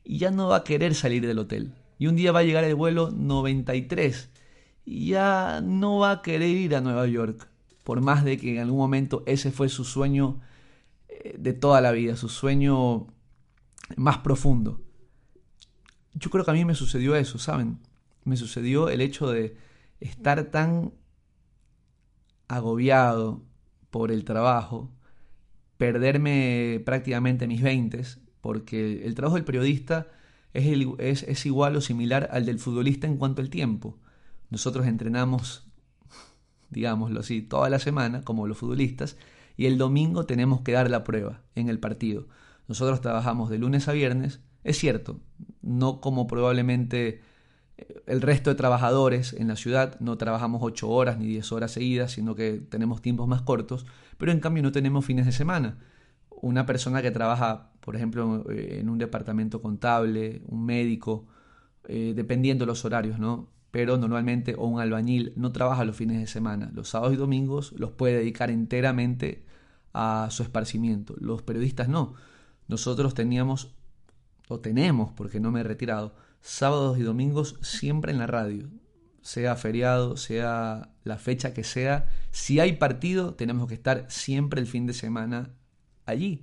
y 0.06 0.18
ya 0.18 0.30
no 0.30 0.48
va 0.48 0.58
a 0.58 0.64
querer 0.64 0.94
salir 0.94 1.26
del 1.26 1.38
hotel. 1.40 1.72
Y 1.98 2.06
un 2.06 2.16
día 2.16 2.32
va 2.32 2.40
a 2.40 2.44
llegar 2.44 2.64
el 2.64 2.74
vuelo 2.74 3.10
93 3.10 4.30
y 4.84 5.08
ya 5.08 5.60
no 5.62 5.98
va 5.98 6.10
a 6.12 6.22
querer 6.22 6.50
ir 6.50 6.74
a 6.76 6.80
Nueva 6.80 7.06
York, 7.06 7.48
por 7.82 8.00
más 8.00 8.24
de 8.24 8.38
que 8.38 8.54
en 8.54 8.60
algún 8.60 8.78
momento 8.78 9.22
ese 9.26 9.50
fue 9.50 9.68
su 9.68 9.84
sueño 9.84 10.40
eh, 11.08 11.36
de 11.38 11.52
toda 11.52 11.80
la 11.80 11.92
vida, 11.92 12.16
su 12.16 12.28
sueño 12.28 13.06
más 13.96 14.18
profundo. 14.18 14.80
Yo 16.14 16.30
creo 16.30 16.44
que 16.44 16.50
a 16.50 16.54
mí 16.54 16.64
me 16.64 16.74
sucedió 16.74 17.16
eso, 17.16 17.38
¿saben? 17.38 17.78
Me 18.24 18.36
sucedió 18.36 18.88
el 18.88 19.00
hecho 19.00 19.30
de 19.30 19.56
estar 20.00 20.44
tan 20.44 20.92
agobiado 22.48 23.42
por 23.90 24.12
el 24.12 24.24
trabajo, 24.24 24.90
perderme 25.76 26.80
prácticamente 26.84 27.46
mis 27.46 27.62
veintes, 27.62 28.20
porque 28.40 29.04
el 29.04 29.14
trabajo 29.14 29.36
del 29.36 29.44
periodista 29.44 30.06
es, 30.56 31.46
igual 31.46 31.76
o 31.76 31.80
similar 31.80 32.28
al 32.32 32.46
del 32.46 32.58
futbolista 32.58 33.06
en 33.06 33.16
cuanto 33.16 33.42
al 33.42 33.50
tiempo. 33.50 33.98
Nosotros 34.50 34.86
entrenamos, 34.86 35.66
digámoslo 36.70 37.20
así, 37.20 37.42
toda 37.42 37.68
la 37.68 37.78
semana, 37.78 38.22
como 38.22 38.46
los 38.46 38.58
futbolistas, 38.58 39.16
y 39.56 39.66
el 39.66 39.78
domingo 39.78 40.26
tenemos 40.26 40.62
que 40.62 40.72
dar 40.72 40.90
la 40.90 41.04
prueba 41.04 41.42
en 41.54 41.68
el 41.68 41.78
partido. 41.78 42.26
Nosotros 42.68 43.00
trabajamos 43.00 43.50
de 43.50 43.58
lunes 43.58 43.88
a 43.88 43.92
viernes, 43.92 44.40
es 44.64 44.78
cierto, 44.78 45.20
no 45.62 46.00
como 46.00 46.26
probablemente 46.26 47.20
eh, 47.78 48.02
el 48.06 48.22
resto 48.22 48.50
de 48.50 48.56
trabajadores 48.56 49.32
en 49.32 49.48
la 49.48 49.56
ciudad, 49.56 49.98
no 50.00 50.16
trabajamos 50.18 50.60
8 50.62 50.88
horas 50.88 51.18
ni 51.18 51.26
10 51.26 51.52
horas 51.52 51.72
seguidas, 51.72 52.12
sino 52.12 52.34
que 52.34 52.54
tenemos 52.54 53.02
tiempos 53.02 53.28
más 53.28 53.42
cortos, 53.42 53.86
pero 54.18 54.32
en 54.32 54.40
cambio 54.40 54.62
no 54.62 54.72
tenemos 54.72 55.04
fines 55.04 55.26
de 55.26 55.32
semana. 55.32 55.78
Una 56.30 56.66
persona 56.66 57.02
que 57.02 57.10
trabaja 57.10 57.70
por 57.86 57.94
ejemplo, 57.94 58.44
eh, 58.50 58.80
en 58.80 58.88
un 58.88 58.98
departamento 58.98 59.62
contable, 59.62 60.42
un 60.46 60.66
médico, 60.66 61.28
eh, 61.84 62.14
dependiendo 62.16 62.64
de 62.64 62.66
los 62.66 62.84
horarios, 62.84 63.20
¿no? 63.20 63.48
Pero 63.70 63.96
normalmente, 63.96 64.56
o 64.58 64.66
un 64.66 64.80
albañil, 64.80 65.32
no 65.36 65.52
trabaja 65.52 65.84
los 65.84 65.94
fines 65.94 66.18
de 66.18 66.26
semana. 66.26 66.72
Los 66.74 66.88
sábados 66.88 67.14
y 67.14 67.16
domingos 67.16 67.70
los 67.78 67.92
puede 67.92 68.16
dedicar 68.16 68.50
enteramente 68.50 69.46
a 69.92 70.26
su 70.32 70.42
esparcimiento. 70.42 71.14
Los 71.20 71.42
periodistas 71.42 71.88
no. 71.88 72.14
Nosotros 72.66 73.14
teníamos, 73.14 73.76
o 74.48 74.58
tenemos, 74.58 75.12
porque 75.12 75.38
no 75.38 75.52
me 75.52 75.60
he 75.60 75.62
retirado, 75.62 76.16
sábados 76.40 76.98
y 76.98 77.02
domingos 77.02 77.56
siempre 77.62 78.10
en 78.10 78.18
la 78.18 78.26
radio. 78.26 78.68
Sea 79.20 79.54
feriado, 79.54 80.16
sea 80.16 80.90
la 81.04 81.18
fecha 81.18 81.54
que 81.54 81.62
sea. 81.62 82.08
Si 82.32 82.58
hay 82.58 82.72
partido, 82.78 83.34
tenemos 83.34 83.68
que 83.68 83.74
estar 83.74 84.06
siempre 84.08 84.60
el 84.60 84.66
fin 84.66 84.88
de 84.88 84.92
semana 84.92 85.50
allí 86.04 86.42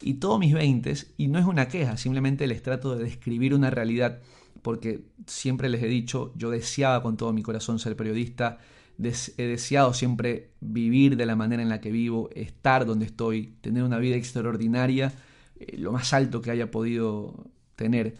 y 0.00 0.14
todos 0.14 0.38
mis 0.38 0.54
veintes, 0.54 1.12
y 1.16 1.28
no 1.28 1.38
es 1.38 1.44
una 1.44 1.68
queja, 1.68 1.96
simplemente 1.96 2.46
les 2.46 2.62
trato 2.62 2.96
de 2.96 3.04
describir 3.04 3.54
una 3.54 3.70
realidad, 3.70 4.20
porque 4.62 5.04
siempre 5.26 5.68
les 5.68 5.82
he 5.82 5.88
dicho, 5.88 6.32
yo 6.36 6.50
deseaba 6.50 7.02
con 7.02 7.16
todo 7.16 7.32
mi 7.32 7.42
corazón 7.42 7.78
ser 7.78 7.96
periodista, 7.96 8.58
he 9.02 9.42
deseado 9.46 9.94
siempre 9.94 10.50
vivir 10.60 11.16
de 11.16 11.26
la 11.26 11.36
manera 11.36 11.62
en 11.62 11.68
la 11.68 11.80
que 11.80 11.90
vivo, 11.90 12.28
estar 12.34 12.84
donde 12.84 13.06
estoy, 13.06 13.54
tener 13.60 13.82
una 13.82 13.98
vida 13.98 14.16
extraordinaria, 14.16 15.12
eh, 15.58 15.76
lo 15.78 15.92
más 15.92 16.12
alto 16.12 16.42
que 16.42 16.50
haya 16.50 16.70
podido 16.70 17.46
tener. 17.76 18.16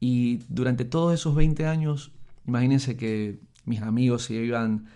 Y 0.00 0.40
durante 0.48 0.84
todos 0.84 1.14
esos 1.14 1.34
20 1.34 1.66
años, 1.66 2.12
imagínense 2.46 2.96
que 2.96 3.38
mis 3.64 3.82
amigos 3.82 4.24
se 4.24 4.34
iban 4.34 4.86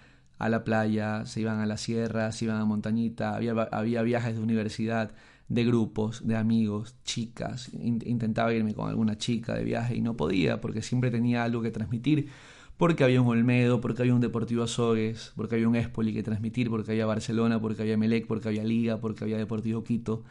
a 0.40 0.48
la 0.48 0.64
playa, 0.64 1.26
se 1.26 1.42
iban 1.42 1.61
a 1.61 1.66
la 1.66 1.76
sierra, 1.76 2.33
se 2.33 2.46
iban 2.46 2.57
a 2.57 2.64
montañita, 2.64 3.37
había, 3.37 3.53
había 3.53 4.03
viajes 4.03 4.35
de 4.35 4.42
universidad, 4.42 5.12
de 5.48 5.64
grupos, 5.64 6.26
de 6.26 6.35
amigos, 6.35 6.96
chicas. 7.05 7.70
Intentaba 7.74 8.55
irme 8.55 8.72
con 8.72 8.88
alguna 8.88 9.18
chica 9.18 9.55
de 9.55 9.64
viaje 9.64 9.96
y 9.96 10.00
no 10.00 10.16
podía 10.16 10.61
porque 10.62 10.81
siempre 10.81 11.11
tenía 11.11 11.44
algo 11.44 11.61
que 11.61 11.70
transmitir. 11.70 12.31
Porque 12.79 13.05
había 13.05 13.20
un 13.20 13.29
Olmedo, 13.29 13.83
porque 13.83 14.00
había 14.00 14.14
un 14.14 14.22
Deportivo 14.22 14.62
Azogues, 14.62 15.33
porque 15.37 15.57
había 15.57 15.68
un 15.68 15.76
Espoli 15.76 16.14
que 16.14 16.22
transmitir, 16.22 16.70
porque 16.70 16.92
había 16.92 17.05
Barcelona, 17.05 17.61
porque 17.61 17.83
había 17.83 17.98
Melec, 17.98 18.26
porque 18.26 18.48
había 18.48 18.64
Liga, 18.64 18.98
porque 18.98 19.24
había 19.24 19.37
Deportivo 19.37 19.85
Quito. 19.85 20.24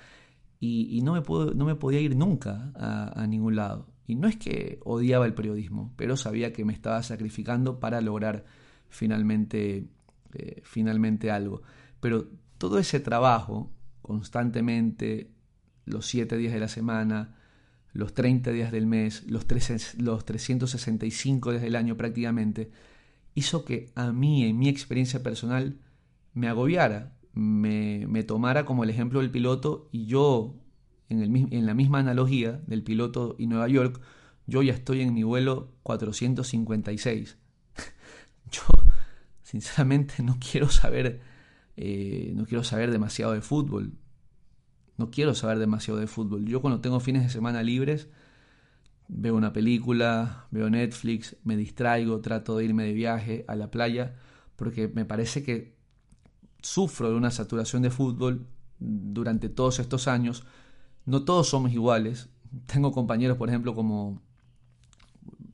Y, 0.60 1.02
no, 1.04 1.14
me 1.14 1.22
no 1.56 1.66
me 1.66 1.76
podía 1.76 2.02
ir 2.02 2.16
nunca 2.16 2.72
a, 2.76 3.28
ningún 3.28 3.56
lado. 3.56 3.88
Y 4.08 4.16
no 4.16 4.28
es 4.28 4.38
que 4.38 4.80
odiaba 4.84 5.28
el 5.28 5.36
periodismo, 5.36 5.94
pero 5.96 6.18
sabía 6.18 6.52
que 6.52 6.66
me 6.66 6.74
estaba 6.74 7.04
sacrificando 7.04 7.80
para 7.80 8.02
lograr 8.02 8.46
finalmente, 8.90 9.86
eh, 10.34 10.62
finalmente 10.64 11.32
algo. 11.32 11.62
Pero 12.00 12.28
todo 12.58 12.80
ese 12.80 13.00
trabajo 13.00 13.72
constantemente 14.02 15.32
los 15.86 16.06
7 16.06 16.38
días 16.38 16.54
de 16.54 16.60
la 16.60 16.68
semana, 16.68 17.36
los 17.94 18.14
30 18.14 18.52
días 18.52 18.72
del 18.72 18.86
mes, 18.86 19.24
los, 19.28 19.46
los 19.98 20.26
365 20.26 21.52
días 21.52 21.62
del 21.62 21.76
año 21.76 21.98
prácticamente, 21.98 22.72
hizo 23.34 23.66
que 23.66 23.92
a 23.96 24.12
mí, 24.12 24.46
en 24.46 24.58
mi 24.58 24.70
experiencia 24.70 25.24
personal, 25.24 25.78
me 26.34 26.48
agobiara, 26.48 27.14
me, 27.34 28.06
me 28.08 28.24
tomara 28.24 28.66
como 28.66 28.84
el 28.84 28.90
ejemplo 28.90 29.20
del 29.20 29.32
piloto 29.32 29.90
y 29.92 30.06
yo, 30.06 30.56
en, 31.10 31.22
el, 31.22 31.54
en 31.54 31.66
la 31.66 31.74
misma 31.74 32.00
analogía 32.00 32.62
del 32.68 32.84
piloto 32.84 33.36
y 33.40 33.48
Nueva 33.48 33.68
York, 33.68 34.00
yo 34.46 34.62
ya 34.62 34.74
estoy 34.74 35.02
en 35.02 35.14
mi 35.14 35.24
vuelo 35.24 35.72
456. 35.84 37.38
yo, 38.52 38.62
sinceramente, 39.50 40.22
no 40.24 40.38
quiero 40.40 40.70
saber 40.70 41.22
eh, 41.82 42.34
no 42.36 42.46
quiero 42.46 42.64
saber 42.66 42.92
demasiado 42.92 43.32
de 43.32 43.42
fútbol. 43.42 43.94
No 44.98 45.12
quiero 45.12 45.34
saber 45.34 45.60
demasiado 45.60 45.98
de 45.98 46.08
fútbol. 46.08 46.46
Yo 46.46 46.62
cuando 46.62 46.82
tengo 46.82 47.00
fines 47.00 47.24
de 47.24 47.30
semana 47.30 47.64
libres, 47.64 48.10
veo 49.08 49.34
una 49.36 49.54
película, 49.54 50.48
veo 50.52 50.70
Netflix, 50.70 51.38
me 51.46 51.56
distraigo, 51.56 52.20
trato 52.20 52.58
de 52.58 52.66
irme 52.66 52.84
de 52.84 52.92
viaje 52.92 53.46
a 53.48 53.56
la 53.56 53.72
playa, 53.72 54.18
porque 54.58 54.90
me 54.90 55.06
parece 55.06 55.42
que 55.42 55.78
sufro 56.62 57.10
de 57.10 57.16
una 57.16 57.32
saturación 57.32 57.82
de 57.82 57.92
fútbol 57.92 58.46
durante 58.80 59.48
todos 59.48 59.80
estos 59.80 60.10
años. 60.10 60.44
No 61.06 61.24
todos 61.24 61.48
somos 61.48 61.72
iguales. 61.72 62.28
Tengo 62.66 62.92
compañeros, 62.92 63.38
por 63.38 63.48
ejemplo, 63.48 63.74
como, 63.74 64.22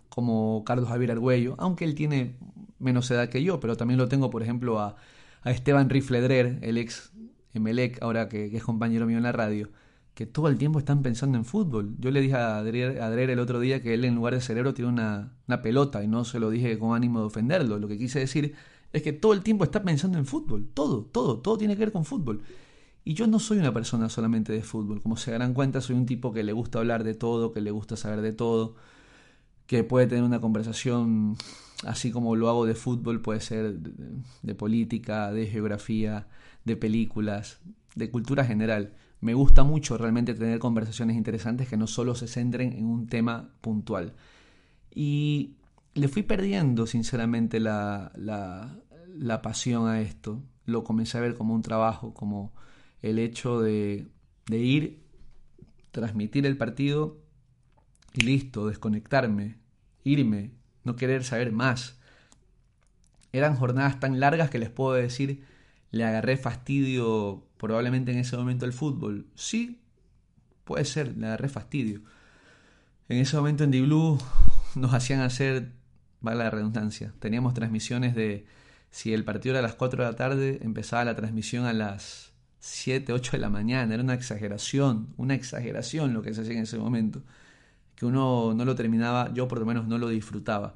como 0.10 0.64
Carlos 0.66 0.90
Javier 0.90 1.12
Argüello, 1.12 1.56
aunque 1.60 1.86
él 1.86 1.94
tiene 1.94 2.40
menos 2.86 3.12
edad 3.12 3.28
que 3.28 3.44
yo, 3.44 3.60
pero 3.60 3.76
también 3.76 3.98
lo 3.98 4.08
tengo, 4.08 4.30
por 4.30 4.44
ejemplo, 4.44 4.80
a, 4.80 4.96
a 5.42 5.52
Esteban 5.52 5.90
Rifledrer, 5.90 6.60
el 6.62 6.78
ex 6.78 7.12
Emelec, 7.54 8.02
ahora 8.02 8.30
que, 8.30 8.56
es 8.56 8.64
compañero 8.64 9.06
mío 9.06 9.18
en 9.18 9.24
la 9.24 9.32
radio, 9.32 9.70
que 10.14 10.26
todo 10.26 10.48
el 10.48 10.58
tiempo 10.58 10.80
están 10.80 11.02
pensando 11.02 11.38
en 11.38 11.46
fútbol. 11.46 11.96
Yo 12.00 12.12
le 12.12 12.22
dije 12.22 12.36
a 12.36 12.58
Adriel, 12.58 13.30
el 13.30 13.40
otro 13.40 13.60
día 13.60 13.82
que 13.82 13.94
él 13.94 14.06
en 14.06 14.16
lugar 14.16 14.34
de 14.34 14.42
cerebro 14.42 14.74
tiene 14.74 14.90
una, 14.92 15.34
una 15.48 15.62
pelota 15.62 16.04
y 16.04 16.08
no 16.08 16.24
se 16.24 16.40
lo 16.40 16.50
dije 16.50 16.78
con 16.80 16.96
ánimo 16.96 17.20
de 17.20 17.26
ofenderlo. 17.26 17.80
Lo 17.80 17.88
que 17.88 17.98
quise 17.98 18.20
decir 18.20 18.56
es 18.94 19.02
que 19.04 19.14
todo 19.14 19.34
el 19.34 19.42
tiempo 19.42 19.64
está 19.64 19.84
pensando 19.84 20.18
en 20.18 20.26
fútbol. 20.26 20.70
Todo, 20.74 21.04
todo, 21.04 21.40
todo 21.40 21.58
tiene 21.58 21.76
que 21.76 21.82
ver 21.82 21.92
con 21.92 22.06
fútbol. 22.06 22.42
Y 23.04 23.14
yo 23.14 23.28
no 23.28 23.40
soy 23.40 23.60
una 23.60 23.74
persona 23.74 24.10
solamente 24.10 24.54
de 24.54 24.64
fútbol. 24.64 25.02
Como 25.02 25.18
se 25.18 25.32
darán 25.32 25.54
cuenta, 25.54 25.82
soy 25.82 25.96
un 25.96 26.06
tipo 26.06 26.34
que 26.34 26.44
le 26.44 26.54
gusta 26.54 26.80
hablar 26.80 27.04
de 27.04 27.14
todo, 27.14 27.52
que 27.52 27.62
le 27.62 27.72
gusta 27.72 27.98
saber 27.98 28.22
de 28.22 28.34
todo, 28.34 28.76
que 29.68 29.84
puede 29.84 30.08
tener 30.08 30.24
una 30.24 30.40
conversación 30.40 31.36
así 31.84 32.12
como 32.12 32.36
lo 32.36 32.50
hago 32.50 32.66
de 32.66 32.76
fútbol, 32.76 33.22
puede 33.22 33.42
ser 33.42 33.80
de, 33.80 34.56
política, 34.56 35.32
de 35.32 35.48
geografía, 35.48 36.28
de 36.64 36.78
películas, 36.78 37.60
de 37.96 38.10
cultura 38.10 38.46
general. 38.46 38.94
Me 39.22 39.34
gusta 39.34 39.64
mucho 39.64 39.98
realmente 39.98 40.34
tener 40.34 40.60
conversaciones 40.60 41.18
interesantes 41.18 41.68
que 41.68 41.78
no 41.78 41.88
solo 41.88 42.16
se 42.16 42.28
centren 42.28 42.74
en 42.74 42.86
un 42.86 43.08
tema 43.08 43.50
puntual. 43.62 44.14
Y 44.94 45.56
le 45.94 46.08
fui 46.08 46.24
perdiendo, 46.24 46.86
sinceramente, 46.88 47.60
la, 47.60 48.12
la, 48.16 48.80
la 49.18 49.42
pasión 49.42 49.88
a 49.88 50.02
esto. 50.02 50.42
Lo 50.66 50.84
comencé 50.84 51.18
a 51.18 51.22
ver 51.22 51.36
como 51.36 51.54
un 51.54 51.62
trabajo, 51.62 52.14
como 52.14 52.54
el 53.02 53.20
hecho 53.20 53.62
de, 53.62 54.08
de 54.48 54.58
ir, 54.60 55.04
transmitir 55.92 56.46
el 56.46 56.58
partido 56.58 57.18
y 58.14 58.22
listo, 58.22 58.68
desconectarme, 58.68 59.58
irme, 60.04 60.52
no 60.86 60.96
querer 60.96 61.24
saber 61.24 61.52
más. 61.52 61.98
Eran 63.34 63.56
jornadas 63.56 64.00
tan 64.00 64.20
largas 64.20 64.50
que 64.50 64.60
les 64.60 64.70
puedo 64.70 64.94
decir, 64.94 65.44
le 65.92 66.06
agarré 66.06 66.38
fastidio 66.38 67.44
probablemente 67.58 68.12
en 68.12 68.20
ese 68.20 68.38
momento 68.38 68.66
el 68.66 68.74
fútbol. 68.74 69.28
Sí, 69.36 69.82
puede 70.64 70.86
ser, 70.86 71.18
le 71.18 71.28
agarré 71.28 71.50
fastidio. 71.50 72.02
En 73.10 73.18
ese 73.18 73.36
momento 73.36 73.64
en 73.64 73.72
D-Blue 73.72 74.18
nos 74.76 74.94
hacían 74.94 75.20
hacer, 75.20 75.74
vale 76.22 76.40
la 76.40 76.50
redundancia, 76.50 77.14
teníamos 77.20 77.54
transmisiones 77.54 78.16
de, 78.16 78.46
si 78.90 79.14
el 79.14 79.26
partido 79.26 79.54
era 79.54 79.60
a 79.60 79.64
las 79.64 79.76
4 79.76 80.04
de 80.04 80.10
la 80.10 80.16
tarde, 80.16 80.60
empezaba 80.62 81.04
la 81.04 81.16
transmisión 81.16 81.66
a 81.66 81.74
las 81.74 82.32
7, 82.60 83.14
8 83.14 83.34
de 83.34 83.38
la 83.38 83.50
mañana. 83.50 83.94
Era 83.94 84.02
una 84.02 84.16
exageración, 84.16 85.14
una 85.18 85.36
exageración 85.36 86.14
lo 86.14 86.22
que 86.22 86.34
se 86.34 86.42
hacía 86.42 86.54
en 86.54 86.64
ese 86.64 86.78
momento. 86.78 87.22
Que 87.96 88.06
uno 88.06 88.54
no 88.54 88.66
lo 88.66 88.76
terminaba, 88.76 89.34
yo 89.34 89.48
por 89.48 89.60
lo 89.60 89.66
menos 89.66 89.88
no 89.88 89.98
lo 89.98 90.10
disfrutaba. 90.10 90.76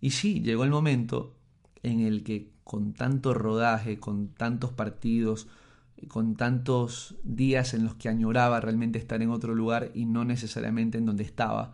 Y 0.00 0.10
sí, 0.10 0.40
llegó 0.42 0.64
el 0.64 0.70
momento 0.70 1.34
en 1.82 2.00
el 2.00 2.22
que 2.22 2.52
con 2.64 2.92
tanto 2.92 3.34
rodaje, 3.34 3.98
con 3.98 4.28
tantos 4.28 4.72
partidos, 4.72 5.48
con 6.06 6.36
tantos 6.36 7.16
días 7.24 7.74
en 7.74 7.84
los 7.84 7.94
que 7.94 8.08
añoraba 8.08 8.60
realmente 8.60 8.98
estar 8.98 9.22
en 9.22 9.30
otro 9.30 9.54
lugar 9.54 9.90
y 9.94 10.04
no 10.04 10.24
necesariamente 10.24 10.98
en 10.98 11.06
donde 11.06 11.24
estaba, 11.24 11.72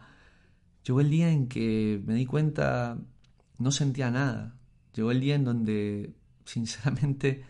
llegó 0.84 1.00
el 1.00 1.10
día 1.10 1.30
en 1.30 1.48
que 1.48 2.00
me 2.06 2.14
di 2.14 2.26
cuenta, 2.26 2.96
no 3.58 3.70
sentía 3.72 4.10
nada. 4.10 4.56
Llegó 4.94 5.10
el 5.10 5.20
día 5.20 5.34
en 5.34 5.44
donde, 5.44 6.14
sinceramente, 6.44 7.44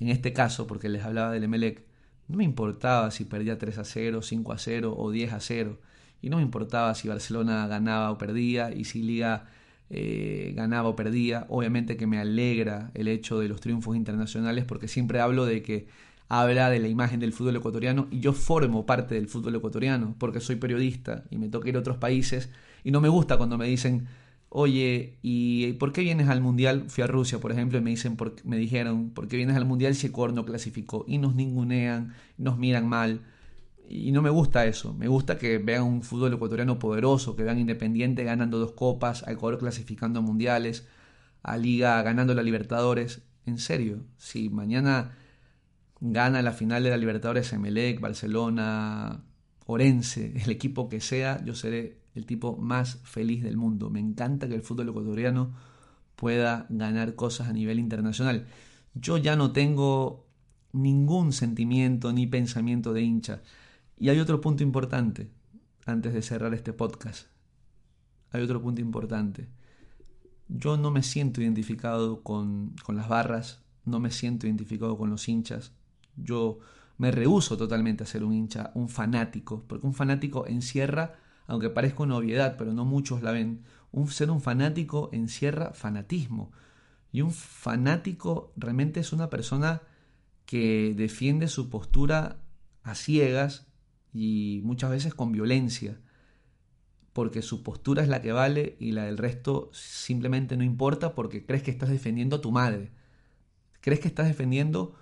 en 0.00 0.08
este 0.08 0.32
caso, 0.32 0.66
porque 0.66 0.88
les 0.88 1.04
hablaba 1.04 1.32
del 1.32 1.44
Emelec, 1.44 1.84
no 2.28 2.36
me 2.36 2.44
importaba 2.44 3.10
si 3.10 3.24
perdía 3.24 3.58
3 3.58 3.78
a 3.78 3.84
0, 3.84 4.22
5 4.22 4.52
a 4.52 4.58
0 4.58 4.94
o 4.96 5.10
10 5.10 5.32
a 5.32 5.40
0. 5.40 5.80
Y 6.22 6.30
no 6.30 6.36
me 6.36 6.42
importaba 6.42 6.94
si 6.94 7.08
Barcelona 7.08 7.66
ganaba 7.66 8.10
o 8.10 8.18
perdía 8.18 8.72
y 8.72 8.84
si 8.84 9.02
Liga 9.02 9.46
eh, 9.90 10.52
ganaba 10.56 10.88
o 10.88 10.96
perdía. 10.96 11.46
Obviamente 11.48 11.96
que 11.96 12.06
me 12.06 12.18
alegra 12.18 12.90
el 12.94 13.08
hecho 13.08 13.38
de 13.38 13.48
los 13.48 13.60
triunfos 13.60 13.96
internacionales 13.96 14.64
porque 14.64 14.88
siempre 14.88 15.20
hablo 15.20 15.44
de 15.44 15.62
que 15.62 15.86
habla 16.28 16.70
de 16.70 16.80
la 16.80 16.88
imagen 16.88 17.20
del 17.20 17.32
fútbol 17.32 17.56
ecuatoriano 17.56 18.08
y 18.10 18.20
yo 18.20 18.32
formo 18.32 18.84
parte 18.84 19.14
del 19.14 19.28
fútbol 19.28 19.54
ecuatoriano 19.54 20.16
porque 20.18 20.40
soy 20.40 20.56
periodista 20.56 21.24
y 21.30 21.38
me 21.38 21.48
toca 21.48 21.68
ir 21.68 21.76
a 21.76 21.80
otros 21.80 21.98
países 21.98 22.50
y 22.82 22.90
no 22.90 23.00
me 23.00 23.08
gusta 23.08 23.36
cuando 23.36 23.58
me 23.58 23.66
dicen 23.66 24.08
oye, 24.48 25.18
¿y 25.22 25.74
por 25.74 25.92
qué 25.92 26.00
vienes 26.00 26.28
al 26.28 26.40
Mundial? 26.40 26.84
Fui 26.88 27.04
a 27.04 27.06
Rusia, 27.06 27.38
por 27.38 27.52
ejemplo, 27.52 27.78
y 27.78 27.82
me, 27.82 27.90
dicen, 27.90 28.16
me 28.44 28.56
dijeron, 28.56 29.10
¿por 29.10 29.28
qué 29.28 29.36
vienes 29.36 29.56
al 29.56 29.66
Mundial 29.66 29.94
si 29.94 30.06
Ecuador 30.06 30.34
no 30.34 30.44
clasificó? 30.46 31.04
Y 31.06 31.18
nos 31.18 31.34
ningunean, 31.34 32.14
nos 32.38 32.58
miran 32.58 32.88
mal. 32.88 33.20
Y 33.88 34.12
no 34.12 34.22
me 34.22 34.30
gusta 34.30 34.66
eso. 34.66 34.94
Me 34.94 35.08
gusta 35.08 35.38
que 35.38 35.58
vean 35.58 35.82
un 35.84 36.02
fútbol 36.02 36.34
ecuatoriano 36.34 36.78
poderoso, 36.78 37.36
que 37.36 37.44
vean 37.44 37.58
Independiente 37.58 38.24
ganando 38.24 38.58
dos 38.58 38.72
copas, 38.72 39.26
a 39.26 39.32
Ecuador 39.32 39.58
clasificando 39.58 40.18
a 40.18 40.22
mundiales, 40.22 40.86
a 41.42 41.56
Liga 41.56 42.00
ganando 42.02 42.34
la 42.34 42.42
Libertadores. 42.42 43.22
En 43.44 43.58
serio, 43.58 44.04
si 44.16 44.48
mañana 44.48 45.16
gana 46.00 46.42
la 46.42 46.52
final 46.52 46.82
de 46.82 46.90
la 46.90 46.96
Libertadores 46.96 47.52
Emelec, 47.52 48.00
Barcelona, 48.00 49.24
Orense, 49.66 50.32
el 50.44 50.50
equipo 50.50 50.88
que 50.88 51.00
sea, 51.00 51.44
yo 51.44 51.54
seré 51.54 52.00
el 52.14 52.26
tipo 52.26 52.56
más 52.56 53.00
feliz 53.04 53.42
del 53.42 53.56
mundo. 53.56 53.90
Me 53.90 54.00
encanta 54.00 54.48
que 54.48 54.54
el 54.54 54.62
fútbol 54.62 54.88
ecuatoriano 54.88 55.54
pueda 56.16 56.66
ganar 56.70 57.14
cosas 57.14 57.48
a 57.48 57.52
nivel 57.52 57.78
internacional. 57.78 58.46
Yo 58.94 59.18
ya 59.18 59.36
no 59.36 59.52
tengo 59.52 60.26
ningún 60.72 61.32
sentimiento 61.32 62.12
ni 62.12 62.26
pensamiento 62.26 62.92
de 62.92 63.02
hincha. 63.02 63.42
Y 63.98 64.08
hay 64.08 64.18
otro 64.18 64.40
punto 64.40 64.62
importante, 64.62 65.30
antes 65.84 66.12
de 66.12 66.22
cerrar 66.22 66.54
este 66.54 66.72
podcast. 66.72 67.28
Hay 68.30 68.42
otro 68.42 68.60
punto 68.60 68.80
importante. 68.80 69.48
Yo 70.48 70.76
no 70.76 70.90
me 70.90 71.02
siento 71.02 71.40
identificado 71.40 72.22
con, 72.22 72.74
con 72.84 72.96
las 72.96 73.08
barras, 73.08 73.62
no 73.84 74.00
me 74.00 74.10
siento 74.10 74.46
identificado 74.46 74.96
con 74.98 75.10
los 75.10 75.28
hinchas. 75.28 75.72
Yo 76.16 76.58
me 76.98 77.10
rehuso 77.10 77.56
totalmente 77.56 78.04
a 78.04 78.06
ser 78.06 78.24
un 78.24 78.32
hincha, 78.32 78.70
un 78.74 78.88
fanático, 78.88 79.64
porque 79.66 79.86
un 79.86 79.94
fanático 79.94 80.46
encierra 80.46 81.16
aunque 81.46 81.70
parezca 81.70 82.02
una 82.02 82.16
obviedad, 82.16 82.56
pero 82.56 82.72
no 82.72 82.84
muchos 82.84 83.22
la 83.22 83.32
ven, 83.32 83.62
un, 83.92 84.08
ser 84.08 84.30
un 84.30 84.40
fanático 84.40 85.10
encierra 85.12 85.72
fanatismo. 85.72 86.52
Y 87.12 87.22
un 87.22 87.32
fanático 87.32 88.52
realmente 88.56 89.00
es 89.00 89.12
una 89.12 89.30
persona 89.30 89.82
que 90.44 90.94
defiende 90.96 91.48
su 91.48 91.70
postura 91.70 92.38
a 92.82 92.94
ciegas 92.94 93.65
y 94.16 94.62
muchas 94.64 94.90
veces 94.90 95.14
con 95.14 95.30
violencia, 95.30 96.00
porque 97.12 97.42
su 97.42 97.62
postura 97.62 98.02
es 98.02 98.08
la 98.08 98.22
que 98.22 98.32
vale 98.32 98.74
y 98.80 98.92
la 98.92 99.04
del 99.04 99.18
resto 99.18 99.68
simplemente 99.74 100.56
no 100.56 100.64
importa 100.64 101.14
porque 101.14 101.44
crees 101.44 101.62
que 101.62 101.70
estás 101.70 101.90
defendiendo 101.90 102.36
a 102.36 102.40
tu 102.40 102.50
madre. 102.50 102.92
Crees 103.82 104.00
que 104.00 104.08
estás 104.08 104.26
defendiendo 104.26 104.94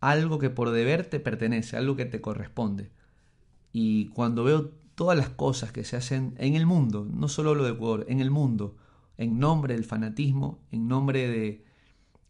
algo 0.00 0.40
que 0.40 0.50
por 0.50 0.70
deber 0.70 1.06
te 1.06 1.20
pertenece, 1.20 1.76
algo 1.76 1.94
que 1.94 2.06
te 2.06 2.20
corresponde. 2.20 2.90
Y 3.72 4.06
cuando 4.08 4.42
veo 4.42 4.72
todas 4.96 5.16
las 5.16 5.28
cosas 5.28 5.70
que 5.70 5.84
se 5.84 5.96
hacen 5.96 6.34
en 6.38 6.56
el 6.56 6.66
mundo, 6.66 7.06
no 7.08 7.28
solo 7.28 7.54
lo 7.54 7.62
de 7.62 7.70
Ecuador, 7.70 8.04
en 8.08 8.18
el 8.18 8.32
mundo, 8.32 8.76
en 9.16 9.38
nombre 9.38 9.74
del 9.74 9.84
fanatismo, 9.84 10.58
en 10.72 10.88
nombre 10.88 11.28
de 11.28 11.64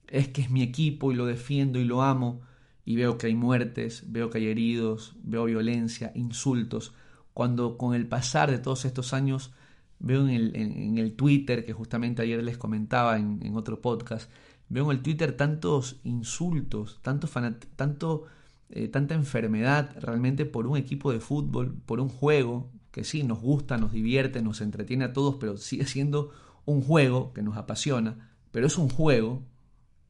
es 0.09 0.29
que 0.29 0.43
es 0.43 0.51
mi 0.51 0.63
equipo 0.63 1.13
y 1.13 1.15
lo 1.15 1.25
defiendo 1.25 1.79
y 1.79 1.85
lo 1.85 2.03
amo, 2.03 2.43
y 2.85 2.97
veo 2.97 3.19
que 3.19 3.29
hay 3.29 3.35
muertes, 3.35 4.05
veo 4.07 4.31
que 4.31 4.39
hay 4.39 4.47
heridos, 4.47 5.17
veo 5.23 5.45
violencia, 5.45 6.13
insultos, 6.15 6.93
cuando 7.33 7.79
con 7.79 7.95
el 7.95 8.07
pasar 8.07 8.51
de 8.51 8.59
todos 8.59 8.85
estos 8.85 9.13
años 9.13 9.53
veo 9.99 10.23
en 10.23 10.31
el, 10.31 10.57
en, 10.57 10.99
el 10.99 11.15
Twitter, 11.15 11.65
que 11.65 11.73
justamente 11.73 12.23
ayer 12.23 12.43
les 12.43 12.59
comentaba 12.59 13.17
en, 13.17 13.41
en, 13.43 13.57
otro 13.57 13.81
podcast, 13.81 14.31
veo 14.69 14.85
en 14.91 14.99
el 14.99 15.03
Twitter 15.03 15.37
tantos 15.37 16.01
insultos, 16.05 17.01
tanto, 17.03 17.29
tanto 17.77 18.27
eh, 18.71 18.89
tanta 18.89 19.15
enfermedad 19.15 19.95
realmente 20.01 20.47
por 20.47 20.67
un 20.67 20.77
equipo 20.77 21.13
de 21.13 21.21
fútbol, 21.21 21.75
por 21.87 22.01
un 22.01 22.09
juego 22.09 22.73
que 22.91 23.05
sí 23.05 23.23
nos 23.23 23.41
gusta, 23.41 23.77
nos 23.77 23.93
divierte, 23.93 24.43
nos 24.43 24.61
entretiene 24.61 25.05
a 25.05 25.13
todos, 25.13 25.37
pero 25.37 25.57
sigue 25.57 25.87
siendo 25.87 26.31
un 26.65 26.83
juego 26.83 27.33
que 27.33 27.43
nos 27.43 27.57
apasiona, 27.57 28.33
pero 28.51 28.67
es 28.67 28.79
un 28.79 28.89
juego, 28.89 29.43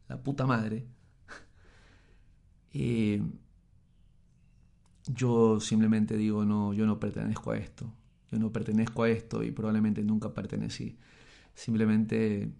la 0.08 0.22
puta 0.22 0.46
madre. 0.46 0.87
Eh, 2.74 3.22
yo 5.06 5.60
simplemente 5.60 6.16
digo, 6.16 6.44
no, 6.44 6.72
yo 6.74 6.87
no 6.87 6.98
pertenezco 6.98 7.52
a 7.52 7.58
esto, 7.58 7.92
yo 8.30 8.38
no 8.38 8.52
pertenezco 8.52 9.04
a 9.04 9.10
esto 9.10 9.42
y 9.42 9.50
probablemente 9.52 10.02
nunca 10.02 10.34
pertenecí. 10.34 10.98
Simplemente 11.54 12.52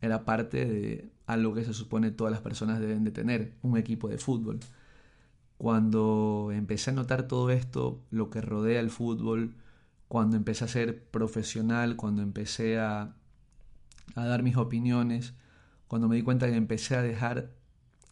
era 0.00 0.24
parte 0.24 0.64
de 0.64 1.10
algo 1.26 1.54
que 1.54 1.64
se 1.64 1.74
supone 1.74 2.10
todas 2.10 2.32
las 2.32 2.40
personas 2.40 2.80
deben 2.80 3.04
de 3.04 3.10
tener, 3.10 3.54
un 3.62 3.76
equipo 3.76 4.08
de 4.08 4.18
fútbol. 4.18 4.60
Cuando 5.58 6.50
empecé 6.52 6.90
a 6.90 6.94
notar 6.94 7.28
todo 7.28 7.50
esto, 7.50 8.02
lo 8.10 8.30
que 8.30 8.40
rodea 8.40 8.80
el 8.80 8.90
fútbol, 8.90 9.54
cuando 10.08 10.36
empecé 10.36 10.64
a 10.64 10.68
ser 10.68 11.04
profesional, 11.04 11.96
cuando 11.96 12.22
empecé 12.22 12.78
a, 12.78 13.14
a 14.14 14.24
dar 14.26 14.42
mis 14.42 14.56
opiniones, 14.56 15.34
cuando 15.88 16.08
me 16.08 16.16
di 16.16 16.22
cuenta 16.22 16.46
que 16.48 16.56
empecé 16.56 16.96
a 16.96 17.02
dejar 17.02 17.50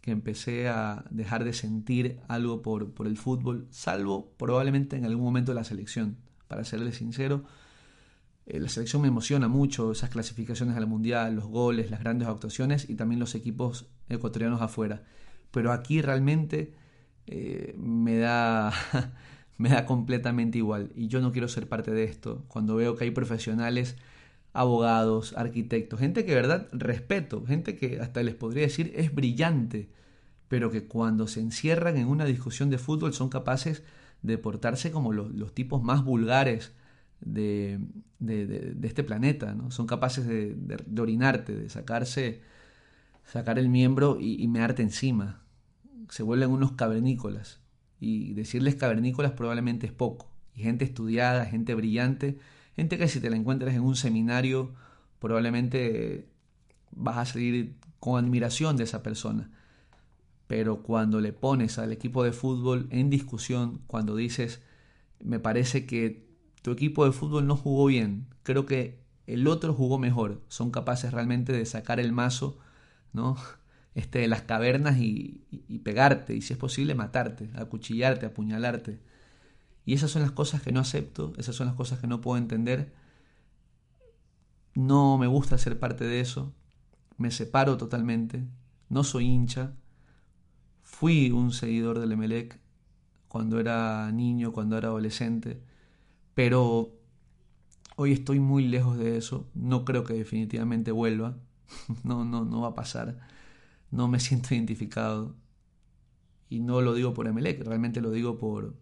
que 0.04 0.10
empecé 0.10 0.68
a 0.68 1.02
dejar 1.08 1.44
de 1.44 1.54
sentir 1.54 2.20
algo 2.28 2.60
por, 2.60 2.92
por 2.92 3.06
el 3.06 3.16
fútbol, 3.16 3.66
salvo 3.70 4.34
probablemente 4.36 4.96
en 4.96 5.06
algún 5.06 5.24
momento 5.24 5.52
de 5.52 5.54
la 5.54 5.64
selección, 5.64 6.18
para 6.46 6.62
serles 6.62 6.96
sincero, 6.96 7.44
eh, 8.44 8.60
la 8.60 8.68
selección 8.68 9.00
me 9.00 9.08
emociona 9.08 9.48
mucho, 9.48 9.92
esas 9.92 10.10
clasificaciones 10.10 10.76
al 10.76 10.86
Mundial, 10.86 11.34
los 11.34 11.46
goles, 11.46 11.90
las 11.90 12.00
grandes 12.00 12.28
actuaciones 12.28 12.90
y 12.90 12.96
también 12.96 13.18
los 13.18 13.34
equipos 13.34 13.86
ecuatorianos 14.10 14.60
afuera. 14.60 15.04
Pero 15.50 15.72
aquí 15.72 16.02
realmente 16.02 16.74
eh, 17.26 17.74
me, 17.78 18.18
da, 18.18 18.74
me 19.56 19.70
da 19.70 19.86
completamente 19.86 20.58
igual 20.58 20.92
y 20.94 21.08
yo 21.08 21.22
no 21.22 21.32
quiero 21.32 21.48
ser 21.48 21.66
parte 21.66 21.92
de 21.92 22.04
esto. 22.04 22.44
Cuando 22.48 22.76
veo 22.76 22.94
que 22.94 23.04
hay 23.04 23.10
profesionales, 23.10 23.96
abogados, 24.54 25.34
arquitectos, 25.36 26.00
gente 26.00 26.24
que 26.24 26.30
de 26.30 26.36
verdad 26.36 26.68
respeto, 26.72 27.44
gente 27.44 27.76
que 27.76 28.00
hasta 28.00 28.22
les 28.22 28.34
podría 28.34 28.62
decir 28.62 28.92
es 28.96 29.14
brillante, 29.14 29.90
pero 30.48 30.70
que 30.70 30.86
cuando 30.86 31.26
se 31.26 31.40
encierran 31.40 31.98
en 31.98 32.08
una 32.08 32.24
discusión 32.24 32.70
de 32.70 32.78
fútbol 32.78 33.12
son 33.12 33.28
capaces 33.28 33.82
de 34.22 34.38
portarse 34.38 34.90
como 34.90 35.12
los, 35.12 35.52
tipos 35.52 35.82
más 35.82 36.04
vulgares 36.04 36.72
de, 37.20 37.80
este 38.82 39.04
planeta, 39.04 39.54
¿no? 39.54 39.70
Son 39.70 39.86
capaces 39.86 40.26
de, 40.26 40.56
orinarte, 40.98 41.54
de 41.54 41.68
sacarse, 41.68 42.40
sacar 43.24 43.58
el 43.58 43.68
miembro 43.68 44.18
y, 44.18 44.42
y 44.42 44.48
mearte 44.48 44.82
encima 44.82 45.44
se 46.08 46.22
vuelven 46.22 46.50
unos 46.50 46.72
cavernícolas. 46.72 47.60
Y 48.00 48.34
decirles 48.34 48.74
cavernícolas 48.74 49.32
probablemente 49.32 49.86
es 49.86 49.92
poco. 49.92 50.30
Y 50.54 50.62
gente 50.62 50.84
estudiada, 50.84 51.46
gente 51.46 51.74
brillante, 51.74 52.38
gente 52.76 52.98
que 52.98 53.08
si 53.08 53.20
te 53.20 53.30
la 53.30 53.36
encuentras 53.36 53.74
en 53.74 53.82
un 53.82 53.96
seminario, 53.96 54.74
probablemente 55.18 56.28
vas 56.90 57.18
a 57.18 57.24
salir 57.24 57.76
con 58.00 58.22
admiración 58.22 58.76
de 58.76 58.84
esa 58.84 59.02
persona. 59.02 59.50
Pero 60.46 60.82
cuando 60.82 61.20
le 61.20 61.32
pones 61.32 61.78
al 61.78 61.92
equipo 61.92 62.22
de 62.22 62.32
fútbol 62.32 62.86
en 62.90 63.10
discusión, 63.10 63.80
cuando 63.86 64.14
dices, 64.16 64.60
me 65.20 65.40
parece 65.40 65.86
que 65.86 66.28
tu 66.62 66.70
equipo 66.70 67.04
de 67.04 67.12
fútbol 67.12 67.46
no 67.46 67.56
jugó 67.56 67.86
bien, 67.86 68.26
creo 68.42 68.66
que 68.66 69.02
el 69.26 69.46
otro 69.46 69.72
jugó 69.72 69.98
mejor, 69.98 70.42
son 70.48 70.70
capaces 70.70 71.12
realmente 71.12 71.52
de 71.52 71.64
sacar 71.66 71.98
el 71.98 72.12
mazo, 72.12 72.58
¿no? 73.12 73.36
este, 73.94 74.20
de 74.20 74.28
las 74.28 74.42
cavernas 74.42 74.98
y, 74.98 75.44
pegarte, 75.82 76.34
y 76.34 76.42
si 76.42 76.52
es 76.52 76.58
posible 76.58 76.94
matarte, 76.94 77.50
acuchillarte, 77.54 78.26
apuñalarte. 78.26 78.98
Y 79.84 79.94
esas 79.94 80.10
son 80.10 80.22
las 80.22 80.32
cosas 80.32 80.62
que 80.62 80.72
no 80.72 80.80
acepto, 80.80 81.32
esas 81.36 81.54
son 81.56 81.66
las 81.66 81.76
cosas 81.76 81.98
que 82.00 82.06
no 82.06 82.20
puedo 82.20 82.38
entender. 82.38 82.92
No 84.74 85.18
me 85.18 85.26
gusta 85.26 85.58
ser 85.58 85.78
parte 85.78 86.04
de 86.04 86.20
eso, 86.20 86.52
me 87.18 87.30
separo 87.30 87.76
totalmente, 87.76 88.44
no 88.88 89.04
soy 89.04 89.26
hincha. 89.26 89.74
Fui 90.82 91.30
un 91.30 91.52
seguidor 91.52 91.98
del 91.98 92.12
Emelec 92.12 92.58
cuando 93.28 93.60
era 93.60 94.10
niño, 94.12 94.52
cuando 94.52 94.78
era 94.78 94.88
adolescente, 94.88 95.60
pero 96.34 96.92
hoy 97.96 98.12
estoy 98.12 98.40
muy 98.40 98.66
lejos 98.66 98.98
de 98.98 99.16
eso, 99.16 99.48
no 99.54 99.84
creo 99.84 100.04
que 100.04 100.14
definitivamente 100.14 100.92
vuelva, 100.92 101.36
no, 102.04 102.24
no, 102.24 102.44
no 102.44 102.62
va 102.62 102.68
a 102.68 102.74
pasar 102.74 103.16
no 103.94 104.08
me 104.08 104.20
siento 104.20 104.54
identificado. 104.54 105.36
Y 106.48 106.60
no 106.60 106.80
lo 106.82 106.94
digo 106.94 107.14
por 107.14 107.26
Emelec, 107.28 107.64
realmente 107.64 108.00
lo 108.00 108.10
digo 108.10 108.38
por 108.38 108.74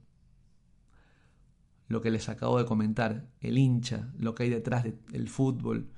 lo 1.93 2.01
que 2.01 2.11
les 2.11 2.31
acabo 2.31 2.59
de 2.59 2.65
comentar, 2.65 3.27
el 3.43 3.59
hincha, 3.59 4.11
lo 4.19 4.35
que 4.35 4.45
hay 4.45 4.49
detrás 4.49 4.83
del 4.83 5.29
fútbol, 5.29 5.91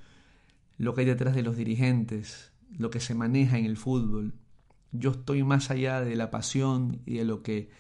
lo 0.77 0.93
que 0.93 1.03
hay 1.03 1.07
detrás 1.07 1.37
de 1.37 1.45
los 1.45 1.57
dirigentes, 1.57 2.53
lo 2.77 2.91
que 2.91 2.99
se 2.99 3.15
maneja 3.15 3.59
en 3.59 3.65
el 3.65 3.77
fútbol. 3.77 4.35
Yo 4.91 5.13
estoy 5.13 5.45
más 5.45 5.71
allá 5.71 6.01
de 6.01 6.17
la 6.17 6.33
pasión 6.33 7.01
y 7.07 7.19
de 7.19 7.25
lo 7.25 7.45
que 7.45 7.71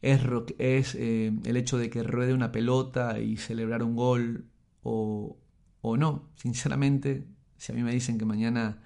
es, 0.00 0.94
eh, 0.94 1.32
el 1.44 1.56
hecho 1.56 1.76
de 1.76 1.90
que 1.90 2.04
ruede 2.04 2.34
una 2.34 2.52
pelota 2.52 3.18
y 3.18 3.36
celebrar 3.36 3.82
un 3.82 3.96
gol 3.96 4.44
o, 4.84 5.36
o 5.80 5.96
no. 5.96 6.28
Sinceramente, 6.36 7.26
si 7.56 7.72
a 7.72 7.74
mí 7.74 7.82
me 7.82 7.92
dicen 7.92 8.16
que 8.16 8.26
mañana 8.26 8.78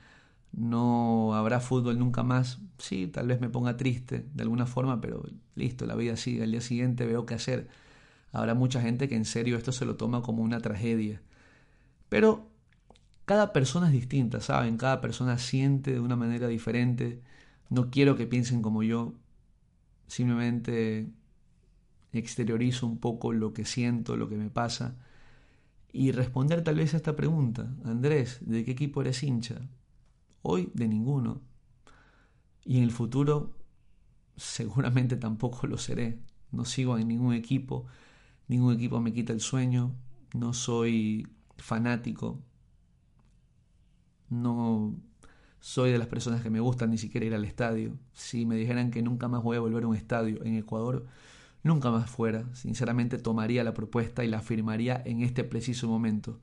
no 0.52 1.34
habrá 1.34 1.60
fútbol 1.60 1.98
nunca 1.98 2.22
más. 2.22 2.60
Sí, 2.78 3.08
tal 3.08 3.26
vez 3.28 3.42
me 3.42 3.50
ponga 3.50 3.76
triste 3.76 4.24
de 4.32 4.42
alguna 4.42 4.64
forma, 4.64 5.02
pero 5.02 5.22
listo, 5.54 5.84
la 5.84 5.96
vida 5.96 6.16
sigue. 6.16 6.44
Al 6.44 6.50
día 6.50 6.62
siguiente 6.62 7.04
veo 7.04 7.26
qué 7.26 7.34
hacer. 7.34 7.68
Habrá 8.34 8.54
mucha 8.54 8.82
gente 8.82 9.08
que 9.08 9.14
en 9.14 9.24
serio 9.24 9.56
esto 9.56 9.70
se 9.70 9.84
lo 9.86 9.94
toma 9.94 10.20
como 10.20 10.42
una 10.42 10.58
tragedia. 10.58 11.22
Pero 12.08 12.50
cada 13.26 13.52
persona 13.52 13.86
es 13.86 13.92
distinta, 13.92 14.40
¿saben? 14.40 14.76
Cada 14.76 15.00
persona 15.00 15.38
siente 15.38 15.92
de 15.92 16.00
una 16.00 16.16
manera 16.16 16.48
diferente. 16.48 17.22
No 17.70 17.92
quiero 17.92 18.16
que 18.16 18.26
piensen 18.26 18.60
como 18.60 18.82
yo. 18.82 19.14
Simplemente 20.08 21.06
exteriorizo 22.12 22.88
un 22.88 22.98
poco 22.98 23.32
lo 23.32 23.54
que 23.54 23.64
siento, 23.64 24.16
lo 24.16 24.28
que 24.28 24.36
me 24.36 24.50
pasa. 24.50 24.96
Y 25.92 26.10
responder 26.10 26.64
tal 26.64 26.74
vez 26.74 26.92
a 26.94 26.96
esta 26.96 27.14
pregunta. 27.14 27.72
Andrés, 27.84 28.38
¿de 28.40 28.64
qué 28.64 28.72
equipo 28.72 29.00
eres 29.00 29.22
hincha? 29.22 29.60
Hoy 30.42 30.72
de 30.74 30.88
ninguno. 30.88 31.40
Y 32.64 32.78
en 32.78 32.82
el 32.82 32.90
futuro 32.90 33.54
seguramente 34.36 35.16
tampoco 35.16 35.68
lo 35.68 35.78
seré. 35.78 36.18
No 36.50 36.64
sigo 36.64 36.98
en 36.98 37.06
ningún 37.06 37.32
equipo. 37.32 37.86
Ningún 38.48 38.74
equipo 38.74 39.00
me 39.00 39.12
quita 39.12 39.32
el 39.32 39.40
sueño. 39.40 39.94
No 40.34 40.52
soy 40.52 41.26
fanático. 41.56 42.40
No 44.28 44.94
soy 45.60 45.92
de 45.92 45.98
las 45.98 46.08
personas 46.08 46.42
que 46.42 46.50
me 46.50 46.60
gustan 46.60 46.90
ni 46.90 46.98
siquiera 46.98 47.26
ir 47.26 47.34
al 47.34 47.44
estadio. 47.44 47.96
Si 48.12 48.46
me 48.46 48.56
dijeran 48.56 48.90
que 48.90 49.02
nunca 49.02 49.28
más 49.28 49.42
voy 49.42 49.56
a 49.56 49.60
volver 49.60 49.84
a 49.84 49.86
un 49.86 49.96
estadio 49.96 50.44
en 50.44 50.56
Ecuador, 50.56 51.06
nunca 51.62 51.90
más 51.90 52.10
fuera. 52.10 52.44
Sinceramente 52.54 53.18
tomaría 53.18 53.64
la 53.64 53.74
propuesta 53.74 54.24
y 54.24 54.28
la 54.28 54.40
firmaría 54.40 55.02
en 55.04 55.22
este 55.22 55.44
preciso 55.44 55.88
momento 55.88 56.40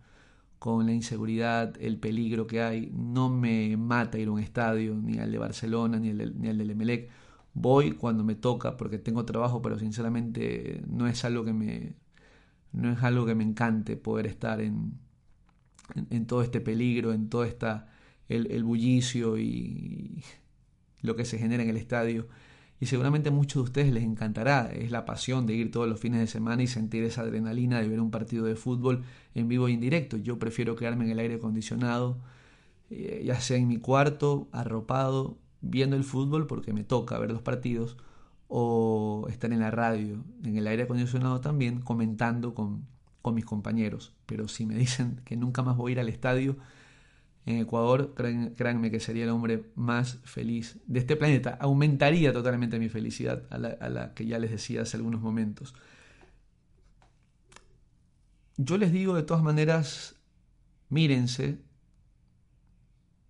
con 0.61 0.85
la 0.85 0.93
inseguridad, 0.93 1.73
el 1.79 1.97
peligro 1.97 2.45
que 2.45 2.61
hay. 2.61 2.91
No 2.93 3.29
me 3.29 3.77
mata 3.77 4.19
ir 4.19 4.27
a 4.27 4.31
un 4.31 4.39
estadio, 4.39 4.95
ni 4.95 5.17
al 5.17 5.31
de 5.31 5.39
Barcelona, 5.39 5.99
ni 5.99 6.09
al 6.11 6.39
ni 6.39 6.49
del 6.49 6.69
Emelec. 6.69 7.09
Voy 7.53 7.93
cuando 7.93 8.23
me 8.23 8.35
toca 8.35 8.77
porque 8.77 8.97
tengo 8.97 9.25
trabajo, 9.25 9.61
pero 9.61 9.77
sinceramente 9.77 10.81
no 10.87 11.07
es 11.07 11.25
algo 11.25 11.43
que 11.45 11.53
me, 11.53 11.95
no 12.71 12.91
es 12.91 13.03
algo 13.03 13.25
que 13.25 13.35
me 13.35 13.43
encante 13.43 13.97
poder 13.97 14.27
estar 14.27 14.61
en, 14.61 14.99
en, 16.09 16.25
todo 16.27 16.41
este 16.43 16.61
peligro, 16.61 17.13
en 17.13 17.29
todo 17.29 17.43
esta, 17.43 17.89
el, 18.29 18.63
bullicio 18.63 19.37
y 19.37 20.23
lo 21.01 21.15
que 21.15 21.25
se 21.25 21.37
genera 21.37 21.63
en 21.63 21.69
el 21.69 21.77
estadio 21.77 22.27
y 22.81 22.87
seguramente 22.87 23.29
a 23.29 23.31
muchos 23.31 23.61
de 23.61 23.61
ustedes 23.61 23.93
les 23.93 24.03
encantará. 24.03 24.71
Es 24.73 24.89
la 24.89 25.05
pasión 25.05 25.45
de 25.45 25.53
ir 25.53 25.71
todos 25.71 25.87
los 25.87 25.99
fines 25.99 26.19
de 26.19 26.25
semana 26.25 26.63
y 26.63 26.67
sentir 26.67 27.03
esa 27.03 27.21
adrenalina 27.21 27.79
de 27.79 27.87
ver 27.87 28.01
un 28.01 28.09
partido 28.09 28.43
de 28.45 28.55
fútbol 28.55 29.03
en 29.35 29.47
vivo 29.47 29.67
e 29.67 29.71
indirecto. 29.71 30.17
Yo 30.17 30.39
prefiero 30.39 30.75
quedarme 30.75 31.05
en 31.05 31.11
el 31.11 31.19
aire 31.19 31.35
acondicionado, 31.35 32.17
eh, 32.89 33.21
ya 33.23 33.39
sea 33.39 33.57
en 33.57 33.67
mi 33.67 33.77
cuarto, 33.77 34.49
arropado, 34.51 35.37
viendo 35.61 35.95
el 35.95 36.03
fútbol 36.03 36.47
porque 36.47 36.73
me 36.73 36.83
toca 36.83 37.17
ver 37.19 37.31
los 37.31 37.41
partidos, 37.41 37.97
o 38.47 39.27
estar 39.29 39.53
en 39.53 39.61
la 39.61 39.71
radio, 39.71 40.23
en 40.43 40.57
el 40.57 40.67
aire 40.67 40.83
acondicionado 40.83 41.39
también, 41.39 41.79
comentando 41.79 42.53
con, 42.53 42.85
con 43.21 43.33
mis 43.33 43.45
compañeros. 43.45 44.13
Pero 44.25 44.47
si 44.47 44.65
me 44.65 44.75
dicen 44.75 45.21
que 45.23 45.37
nunca 45.37 45.63
más 45.63 45.77
voy 45.77 45.91
a 45.91 45.93
ir 45.93 45.99
al 46.01 46.09
estadio, 46.09 46.57
en 47.45 47.57
Ecuador, 47.57 48.13
créanme 48.13 48.91
que 48.91 48.99
sería 48.99 49.23
el 49.23 49.29
hombre 49.31 49.65
más 49.75 50.19
feliz 50.23 50.79
de 50.85 50.99
este 50.99 51.15
planeta. 51.15 51.57
Aumentaría 51.59 52.33
totalmente 52.33 52.77
mi 52.77 52.87
felicidad 52.87 53.43
a 53.49 53.57
la, 53.57 54.13
que 54.13 54.25
ya 54.25 54.37
les 54.37 54.51
decía 54.51 54.83
hace 54.83 54.97
algunos 54.97 55.21
momentos. 55.21 55.73
Yo 58.57 58.77
les 58.77 58.91
digo 58.91 59.15
de 59.15 59.23
todas 59.23 59.41
maneras, 59.41 60.15
mírense 60.89 61.59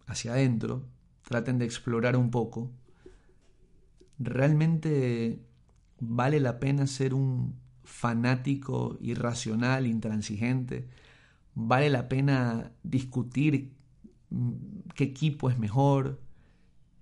hacia 0.08 0.34
adentro, 0.34 0.84
traten 1.32 1.58
de 1.58 1.65
explorar 1.65 2.17
un 2.17 2.30
poco. 2.30 2.70
¿Realmente 4.20 5.41
vale 6.00 6.41
la 6.41 6.60
pena 6.60 6.86
ser 6.88 7.13
un 7.13 7.56
fanático 7.86 8.98
irracional, 9.00 9.88
intransigente? 9.88 10.89
¿Vale 11.56 11.90
la 11.90 12.10
pena 12.10 12.73
discutir 12.84 13.71
qué 14.96 15.06
equipo 15.06 15.50
es 15.50 15.58
mejor, 15.58 16.19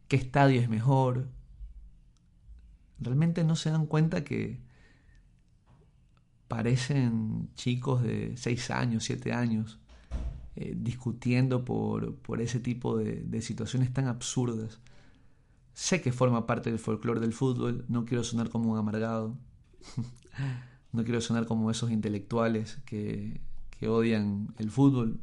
qué 0.07 0.15
estadio 0.15 0.61
es 0.61 0.69
mejor. 0.69 1.29
Realmente 2.99 3.43
no 3.43 3.55
se 3.55 3.71
dan 3.71 3.87
cuenta 3.87 4.23
que 4.23 4.61
parecen 6.47 7.49
chicos 7.55 8.03
de 8.03 8.35
6 8.35 8.71
años, 8.71 9.03
7 9.05 9.33
años, 9.33 9.79
eh, 10.55 10.73
discutiendo 10.77 11.63
por, 11.65 12.15
por, 12.15 12.41
ese 12.41 12.59
tipo 12.59 12.97
de, 12.97 13.21
de 13.21 13.41
situaciones 13.41 13.93
tan 13.93 14.07
absurdas. 14.07 14.79
Sé 15.73 16.01
que 16.01 16.11
forma 16.11 16.45
parte 16.45 16.69
del 16.69 16.79
folclore 16.79 17.19
del 17.19 17.33
fútbol, 17.33 17.85
no 17.87 18.05
quiero 18.05 18.23
sonar 18.23 18.49
como 18.49 18.71
un 18.71 18.77
amargado, 18.77 19.37
no 20.91 21.03
quiero 21.03 21.21
sonar 21.21 21.45
como 21.45 21.71
esos 21.71 21.91
intelectuales 21.91 22.79
que, 22.85 23.39
que 23.69 23.87
odian 23.87 24.53
el 24.57 24.71
fútbol. 24.71 25.19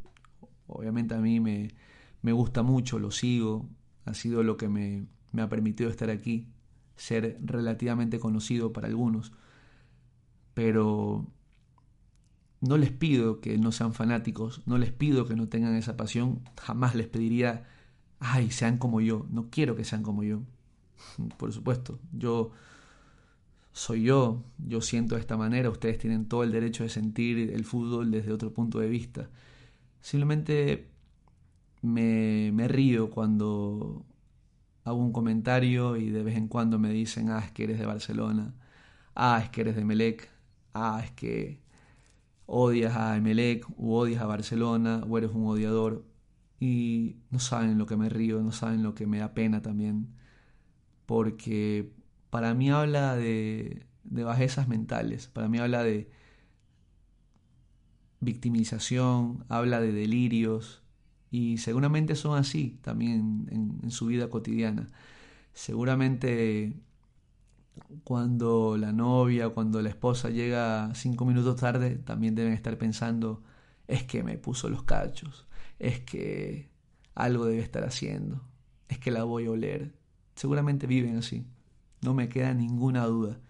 Obviamente 0.67 1.15
a 1.15 1.19
mí 1.19 1.41
me, 1.41 1.75
me 2.23 2.33
gusta 2.33 2.63
mucho, 2.63 2.99
lo 2.99 3.11
sigo, 3.11 3.69
ha 4.05 4.15
sido 4.15 4.43
lo 4.43 4.57
que 4.57 4.69
me, 4.69 5.07
me 5.33 5.43
ha 5.43 5.49
permitido 5.49 5.91
estar 5.91 6.11
aquí, 6.11 6.49
ser 6.97 7.39
relativamente 7.45 8.19
conocido 8.19 8.73
para 8.73 8.89
algunos, 8.89 9.33
pero 10.55 11.27
no 12.61 12.79
les 12.79 12.91
pido 12.91 13.41
que 13.41 13.59
no 13.59 13.73
sean 13.73 13.95
fanáticos, 13.95 14.63
no 14.67 14.79
les 14.79 14.93
pido 14.93 15.27
que 15.27 15.37
no 15.37 15.49
tengan 15.49 15.75
esa 15.77 15.97
pasión, 15.97 16.41
jamás 16.61 16.95
les 16.95 17.09
pediría, 17.09 17.65
ay, 18.21 18.51
sean 18.51 18.79
como 18.79 19.01
yo, 19.01 19.27
no 19.31 19.49
quiero 19.51 19.77
que 19.77 19.85
sean 19.85 20.03
como 20.03 20.23
yo. 20.23 20.43
Por 21.39 21.53
supuesto, 21.53 21.99
yo 22.13 22.53
soy 23.73 24.05
yo, 24.05 24.43
yo 24.59 24.81
siento 24.81 25.17
de 25.17 25.21
esta 25.21 25.37
manera, 25.37 25.69
ustedes 25.71 25.99
tienen 25.99 26.27
todo 26.27 26.43
el 26.43 26.53
derecho 26.53 26.83
de 26.83 26.89
sentir 26.89 27.51
el 27.51 27.65
fútbol 27.65 28.11
desde 28.11 28.33
otro 28.33 28.53
punto 28.53 28.79
de 28.79 28.89
vista. 28.89 29.29
Simplemente 30.01 30.89
me, 31.83 32.51
me 32.53 32.69
río 32.69 33.11
cuando 33.11 34.05
hago 34.85 34.99
un 34.99 35.13
comentario 35.13 35.97
y 35.97 36.11
de 36.11 36.23
vez 36.23 36.37
en 36.37 36.49
cuando 36.49 36.79
me 36.79 36.91
dicen, 36.91 37.31
ah, 37.31 37.41
es 37.45 37.53
que 37.53 37.65
eres 37.65 37.79
de 37.79 37.87
Barcelona, 37.87 38.55
ah, 39.15 39.41
es 39.43 39.51
que 39.51 39.63
eres 39.63 39.77
de 39.77 39.85
Melec, 39.85 40.29
ah, 40.75 41.01
es 41.05 41.11
que 41.13 41.61
odias 42.47 42.97
a 42.97 43.17
Emelec 43.17 43.67
o 43.77 43.99
odias 43.99 44.23
a 44.23 44.27
Barcelona 44.27 45.03
o 45.09 45.19
eres 45.19 45.31
un 45.33 45.47
odiador 45.47 46.05
y 46.61 47.19
no 47.31 47.39
saben 47.39 47.79
lo 47.79 47.87
que 47.87 47.97
me 47.97 48.09
río, 48.09 48.43
no 48.43 48.53
saben 48.53 48.83
lo 48.83 48.95
que 48.95 49.07
me 49.07 49.19
da 49.19 49.35
pena 49.35 49.63
también, 49.63 50.15
porque 51.07 51.93
para 52.31 52.55
mí 52.55 52.71
habla 52.71 53.17
de, 53.17 53.87
de 54.05 54.25
bajezas 54.25 54.69
mentales, 54.69 55.29
para 55.29 55.49
mí 55.49 55.59
habla 55.59 55.83
de 55.85 56.11
victimización, 58.21 59.45
habla 59.49 59.81
de 59.81 59.93
delirios 59.93 60.83
y 61.31 61.59
seguramente 61.59 62.17
son 62.17 62.39
así 62.39 62.79
también 62.83 63.49
en, 63.51 63.81
en 63.83 63.91
su 63.91 64.07
vida 64.07 64.31
cotidiana. 64.31 64.89
Seguramente 65.53 66.75
cuando 68.05 68.77
la 68.77 68.93
novia, 68.93 69.49
cuando 69.51 69.83
la 69.83 69.89
esposa 69.89 70.31
llega 70.31 70.95
cinco 70.95 71.25
minutos 71.25 71.57
tarde, 71.57 71.97
también 71.97 72.35
deben 72.35 72.53
estar 72.53 72.77
pensando, 72.79 73.43
es 73.89 74.05
que 74.05 74.23
me 74.23 74.39
puso 74.39 74.69
los 74.69 74.83
cachos, 74.83 75.47
es 75.79 76.01
que 76.01 76.71
algo 77.15 77.47
debe 77.47 77.63
estar 77.63 77.85
haciendo, 77.85 78.43
es 78.89 78.99
que 78.99 79.11
la 79.11 79.25
voy 79.25 79.47
a 79.47 79.51
oler. 79.51 79.95
Seguramente 80.35 80.87
viven 80.87 81.17
así, 81.17 81.47
no 82.03 82.15
me 82.15 82.29
queda 82.29 82.55
ninguna 82.55 83.07
duda. 83.07 83.41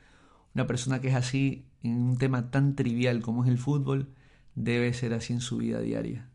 Una 0.55 0.67
persona 0.67 1.01
que 1.01 1.09
es 1.09 1.15
así 1.15 1.67
en 1.83 2.01
un 2.01 2.19
tema 2.19 2.51
tan 2.51 2.75
trivial 2.77 3.23
como 3.23 3.45
es 3.45 3.51
el 3.51 3.59
fútbol, 3.59 4.15
debe 4.55 4.93
ser 4.95 5.13
así 5.13 5.33
en 5.33 5.41
su 5.41 5.59
vida 5.59 5.81
diaria. 5.81 6.31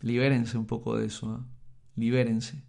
Libérense 0.00 0.56
un 0.56 0.66
poco 0.66 0.96
de 0.96 1.06
eso, 1.06 1.36
¿eh? 1.36 1.44
libérense. 1.96 2.62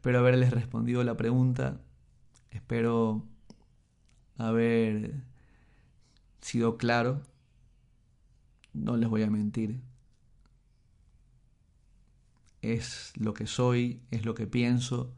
Espero 0.00 0.20
haberles 0.20 0.50
respondido 0.50 1.04
la 1.04 1.18
pregunta. 1.18 1.78
Espero 2.50 3.22
haber 4.38 5.12
sido 6.40 6.78
claro. 6.78 7.20
No 8.72 8.96
les 8.96 9.10
voy 9.10 9.24
a 9.24 9.30
mentir. 9.30 9.82
Es 12.62 13.12
lo 13.16 13.34
que 13.34 13.46
soy, 13.46 14.00
es 14.10 14.24
lo 14.24 14.34
que 14.34 14.46
pienso. 14.46 15.12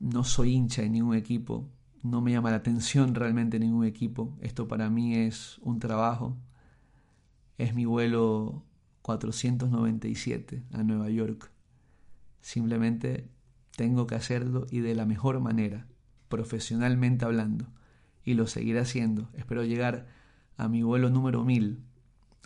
No 0.00 0.24
soy 0.24 0.54
hincha 0.54 0.82
de 0.82 0.90
ningún 0.90 1.14
equipo. 1.14 1.68
No 2.02 2.20
me 2.20 2.32
llama 2.32 2.50
la 2.50 2.56
atención 2.56 3.14
realmente 3.14 3.60
ningún 3.60 3.84
equipo. 3.84 4.36
Esto 4.40 4.66
para 4.66 4.90
mí 4.90 5.14
es 5.14 5.58
un 5.58 5.78
trabajo. 5.78 6.36
Es 7.58 7.76
mi 7.76 7.84
vuelo 7.84 8.64
497 9.02 10.64
a 10.72 10.82
Nueva 10.82 11.08
York. 11.10 11.52
Simplemente 12.40 13.28
tengo 13.76 14.06
que 14.06 14.14
hacerlo 14.14 14.66
y 14.70 14.80
de 14.80 14.94
la 14.94 15.06
mejor 15.06 15.40
manera, 15.40 15.86
profesionalmente 16.28 17.24
hablando. 17.24 17.66
Y 18.24 18.34
lo 18.34 18.46
seguiré 18.46 18.80
haciendo. 18.80 19.30
Espero 19.34 19.64
llegar 19.64 20.06
a 20.56 20.68
mi 20.68 20.82
vuelo 20.82 21.10
número 21.10 21.44
1000 21.44 21.82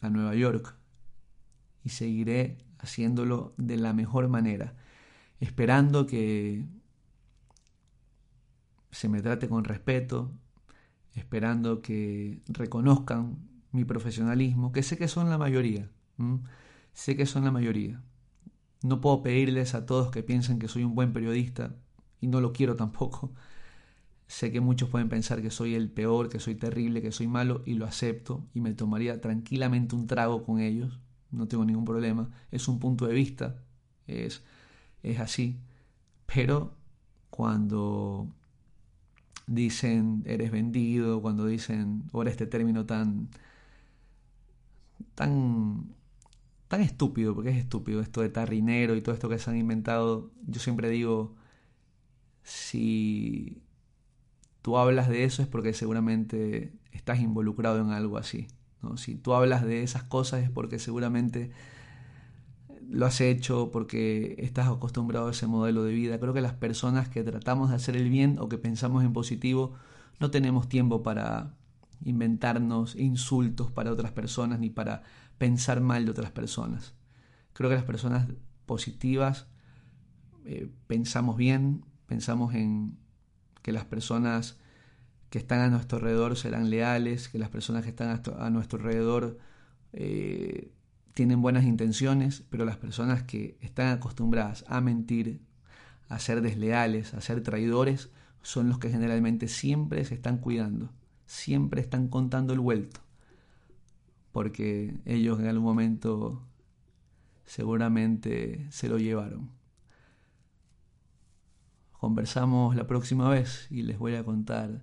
a 0.02 0.10
Nueva 0.10 0.34
York. 0.34 0.76
Y 1.82 1.90
seguiré 1.90 2.58
haciéndolo 2.78 3.54
de 3.56 3.76
la 3.76 3.92
mejor 3.92 4.28
manera. 4.28 4.74
Esperando 5.40 6.06
que 6.06 6.64
se 8.90 9.08
me 9.08 9.20
trate 9.20 9.48
con 9.48 9.64
respeto. 9.64 10.32
Esperando 11.14 11.82
que 11.82 12.42
reconozcan 12.46 13.38
mi 13.72 13.84
profesionalismo, 13.84 14.70
que 14.72 14.82
sé 14.82 14.96
que 14.96 15.08
son 15.08 15.30
la 15.30 15.38
mayoría. 15.38 15.90
Sé 16.92 17.16
que 17.16 17.26
son 17.26 17.44
la 17.44 17.50
mayoría. 17.50 18.00
No 18.84 19.00
puedo 19.00 19.22
pedirles 19.22 19.74
a 19.74 19.86
todos 19.86 20.10
que 20.10 20.22
piensen 20.22 20.58
que 20.58 20.68
soy 20.68 20.84
un 20.84 20.94
buen 20.94 21.12
periodista, 21.14 21.74
y 22.20 22.28
no 22.28 22.40
lo 22.40 22.52
quiero 22.52 22.76
tampoco. 22.76 23.32
Sé 24.28 24.52
que 24.52 24.60
muchos 24.60 24.90
pueden 24.90 25.08
pensar 25.08 25.42
que 25.42 25.50
soy 25.50 25.74
el 25.74 25.90
peor, 25.90 26.28
que 26.28 26.38
soy 26.40 26.54
terrible, 26.54 27.02
que 27.02 27.10
soy 27.10 27.26
malo, 27.26 27.62
y 27.66 27.74
lo 27.74 27.86
acepto, 27.86 28.44
y 28.54 28.60
me 28.60 28.74
tomaría 28.74 29.20
tranquilamente 29.20 29.96
un 29.96 30.06
trago 30.06 30.44
con 30.44 30.60
ellos, 30.60 31.00
no 31.30 31.48
tengo 31.48 31.64
ningún 31.64 31.84
problema. 31.86 32.30
Es 32.50 32.68
un 32.68 32.78
punto 32.78 33.06
de 33.06 33.14
vista, 33.14 33.56
es, 34.06 34.42
es 35.02 35.18
así. 35.20 35.58
Pero 36.26 36.74
cuando 37.30 38.28
dicen 39.46 40.22
eres 40.26 40.50
vendido, 40.50 41.22
cuando 41.22 41.46
dicen 41.46 42.04
ahora 42.12 42.30
este 42.30 42.46
término 42.46 42.86
tan 42.86 43.28
tan 45.14 45.94
tan 46.68 46.80
estúpido, 46.80 47.34
porque 47.34 47.50
es 47.50 47.56
estúpido 47.56 48.00
esto 48.00 48.20
de 48.20 48.30
tarrinero 48.30 48.96
y 48.96 49.02
todo 49.02 49.14
esto 49.14 49.28
que 49.28 49.38
se 49.38 49.50
han 49.50 49.56
inventado. 49.56 50.30
Yo 50.46 50.60
siempre 50.60 50.88
digo, 50.90 51.34
si 52.42 53.62
tú 54.62 54.78
hablas 54.78 55.08
de 55.08 55.24
eso 55.24 55.42
es 55.42 55.48
porque 55.48 55.72
seguramente 55.74 56.72
estás 56.92 57.20
involucrado 57.20 57.80
en 57.80 57.90
algo 57.90 58.18
así. 58.18 58.48
¿no? 58.82 58.96
Si 58.96 59.14
tú 59.14 59.34
hablas 59.34 59.64
de 59.64 59.82
esas 59.82 60.04
cosas 60.04 60.42
es 60.42 60.50
porque 60.50 60.78
seguramente 60.78 61.50
lo 62.88 63.06
has 63.06 63.20
hecho, 63.20 63.70
porque 63.72 64.36
estás 64.38 64.68
acostumbrado 64.68 65.28
a 65.28 65.30
ese 65.32 65.46
modelo 65.46 65.84
de 65.84 65.92
vida. 65.92 66.18
Creo 66.20 66.34
que 66.34 66.40
las 66.40 66.54
personas 66.54 67.08
que 67.08 67.22
tratamos 67.22 67.70
de 67.70 67.76
hacer 67.76 67.96
el 67.96 68.08
bien 68.10 68.38
o 68.38 68.48
que 68.48 68.58
pensamos 68.58 69.04
en 69.04 69.12
positivo, 69.12 69.74
no 70.20 70.30
tenemos 70.30 70.68
tiempo 70.68 71.02
para 71.02 71.54
inventarnos 72.04 72.96
insultos 72.96 73.70
para 73.70 73.92
otras 73.92 74.12
personas 74.12 74.58
ni 74.58 74.70
para 74.70 75.02
pensar 75.38 75.80
mal 75.80 76.04
de 76.04 76.10
otras 76.10 76.30
personas. 76.30 76.94
Creo 77.52 77.70
que 77.70 77.76
las 77.76 77.84
personas 77.84 78.26
positivas 78.66 79.46
eh, 80.44 80.68
pensamos 80.86 81.36
bien, 81.36 81.84
pensamos 82.06 82.54
en 82.54 82.98
que 83.62 83.72
las 83.72 83.84
personas 83.84 84.58
que 85.30 85.38
están 85.38 85.60
a 85.60 85.68
nuestro 85.68 85.98
alrededor 85.98 86.36
serán 86.36 86.70
leales, 86.70 87.28
que 87.28 87.38
las 87.38 87.48
personas 87.48 87.82
que 87.82 87.90
están 87.90 88.20
a 88.38 88.50
nuestro 88.50 88.78
alrededor 88.78 89.38
eh, 89.92 90.72
tienen 91.14 91.42
buenas 91.42 91.64
intenciones, 91.64 92.44
pero 92.50 92.64
las 92.64 92.76
personas 92.76 93.22
que 93.22 93.56
están 93.60 93.88
acostumbradas 93.88 94.64
a 94.68 94.80
mentir, 94.80 95.40
a 96.08 96.18
ser 96.18 96.40
desleales, 96.40 97.14
a 97.14 97.20
ser 97.20 97.42
traidores, 97.42 98.10
son 98.42 98.68
los 98.68 98.78
que 98.78 98.90
generalmente 98.90 99.48
siempre 99.48 100.04
se 100.04 100.14
están 100.14 100.38
cuidando, 100.38 100.92
siempre 101.26 101.80
están 101.80 102.08
contando 102.08 102.52
el 102.52 102.60
vuelto 102.60 103.03
porque 104.34 104.98
ellos 105.04 105.38
en 105.38 105.46
algún 105.46 105.62
momento 105.62 106.42
seguramente 107.46 108.66
se 108.72 108.88
lo 108.88 108.98
llevaron. 108.98 109.48
Conversamos 111.92 112.74
la 112.74 112.88
próxima 112.88 113.28
vez 113.28 113.68
y 113.70 113.82
les 113.82 113.96
voy 113.96 114.16
a 114.16 114.24
contar 114.24 114.82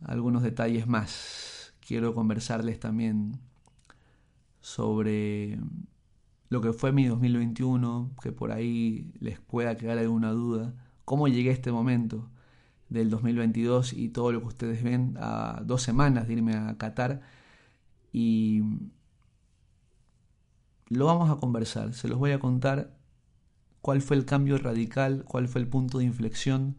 algunos 0.00 0.42
detalles 0.42 0.88
más. 0.88 1.72
Quiero 1.78 2.14
conversarles 2.14 2.80
también 2.80 3.38
sobre 4.60 5.60
lo 6.48 6.60
que 6.60 6.72
fue 6.72 6.90
mi 6.90 7.06
2021, 7.06 8.10
que 8.20 8.32
por 8.32 8.50
ahí 8.50 9.12
les 9.20 9.38
pueda 9.38 9.76
quedar 9.76 9.98
alguna 9.98 10.32
duda, 10.32 10.74
cómo 11.04 11.28
llegué 11.28 11.50
a 11.50 11.52
este 11.52 11.70
momento 11.70 12.28
del 12.88 13.08
2022 13.08 13.92
y 13.92 14.08
todo 14.08 14.32
lo 14.32 14.40
que 14.40 14.46
ustedes 14.48 14.82
ven 14.82 15.14
a 15.16 15.62
dos 15.64 15.82
semanas 15.82 16.26
de 16.26 16.32
irme 16.32 16.56
a 16.56 16.76
Qatar 16.76 17.22
y 18.18 18.62
lo 20.88 21.04
vamos 21.04 21.30
a 21.30 21.36
conversar, 21.36 21.92
se 21.92 22.08
los 22.08 22.18
voy 22.18 22.30
a 22.30 22.38
contar 22.38 22.96
cuál 23.82 24.00
fue 24.00 24.16
el 24.16 24.24
cambio 24.24 24.56
radical, 24.56 25.22
cuál 25.26 25.48
fue 25.48 25.60
el 25.60 25.68
punto 25.68 25.98
de 25.98 26.04
inflexión 26.04 26.78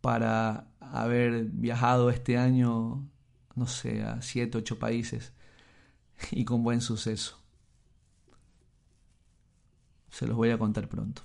para 0.00 0.68
haber 0.78 1.46
viajado 1.46 2.08
este 2.08 2.38
año, 2.38 3.04
no 3.56 3.66
sé, 3.66 4.04
a 4.04 4.22
siete, 4.22 4.58
ocho 4.58 4.78
países 4.78 5.32
y 6.30 6.44
con 6.44 6.62
buen 6.62 6.80
suceso. 6.80 7.42
Se 10.10 10.28
los 10.28 10.36
voy 10.36 10.50
a 10.50 10.58
contar 10.58 10.88
pronto. 10.88 11.22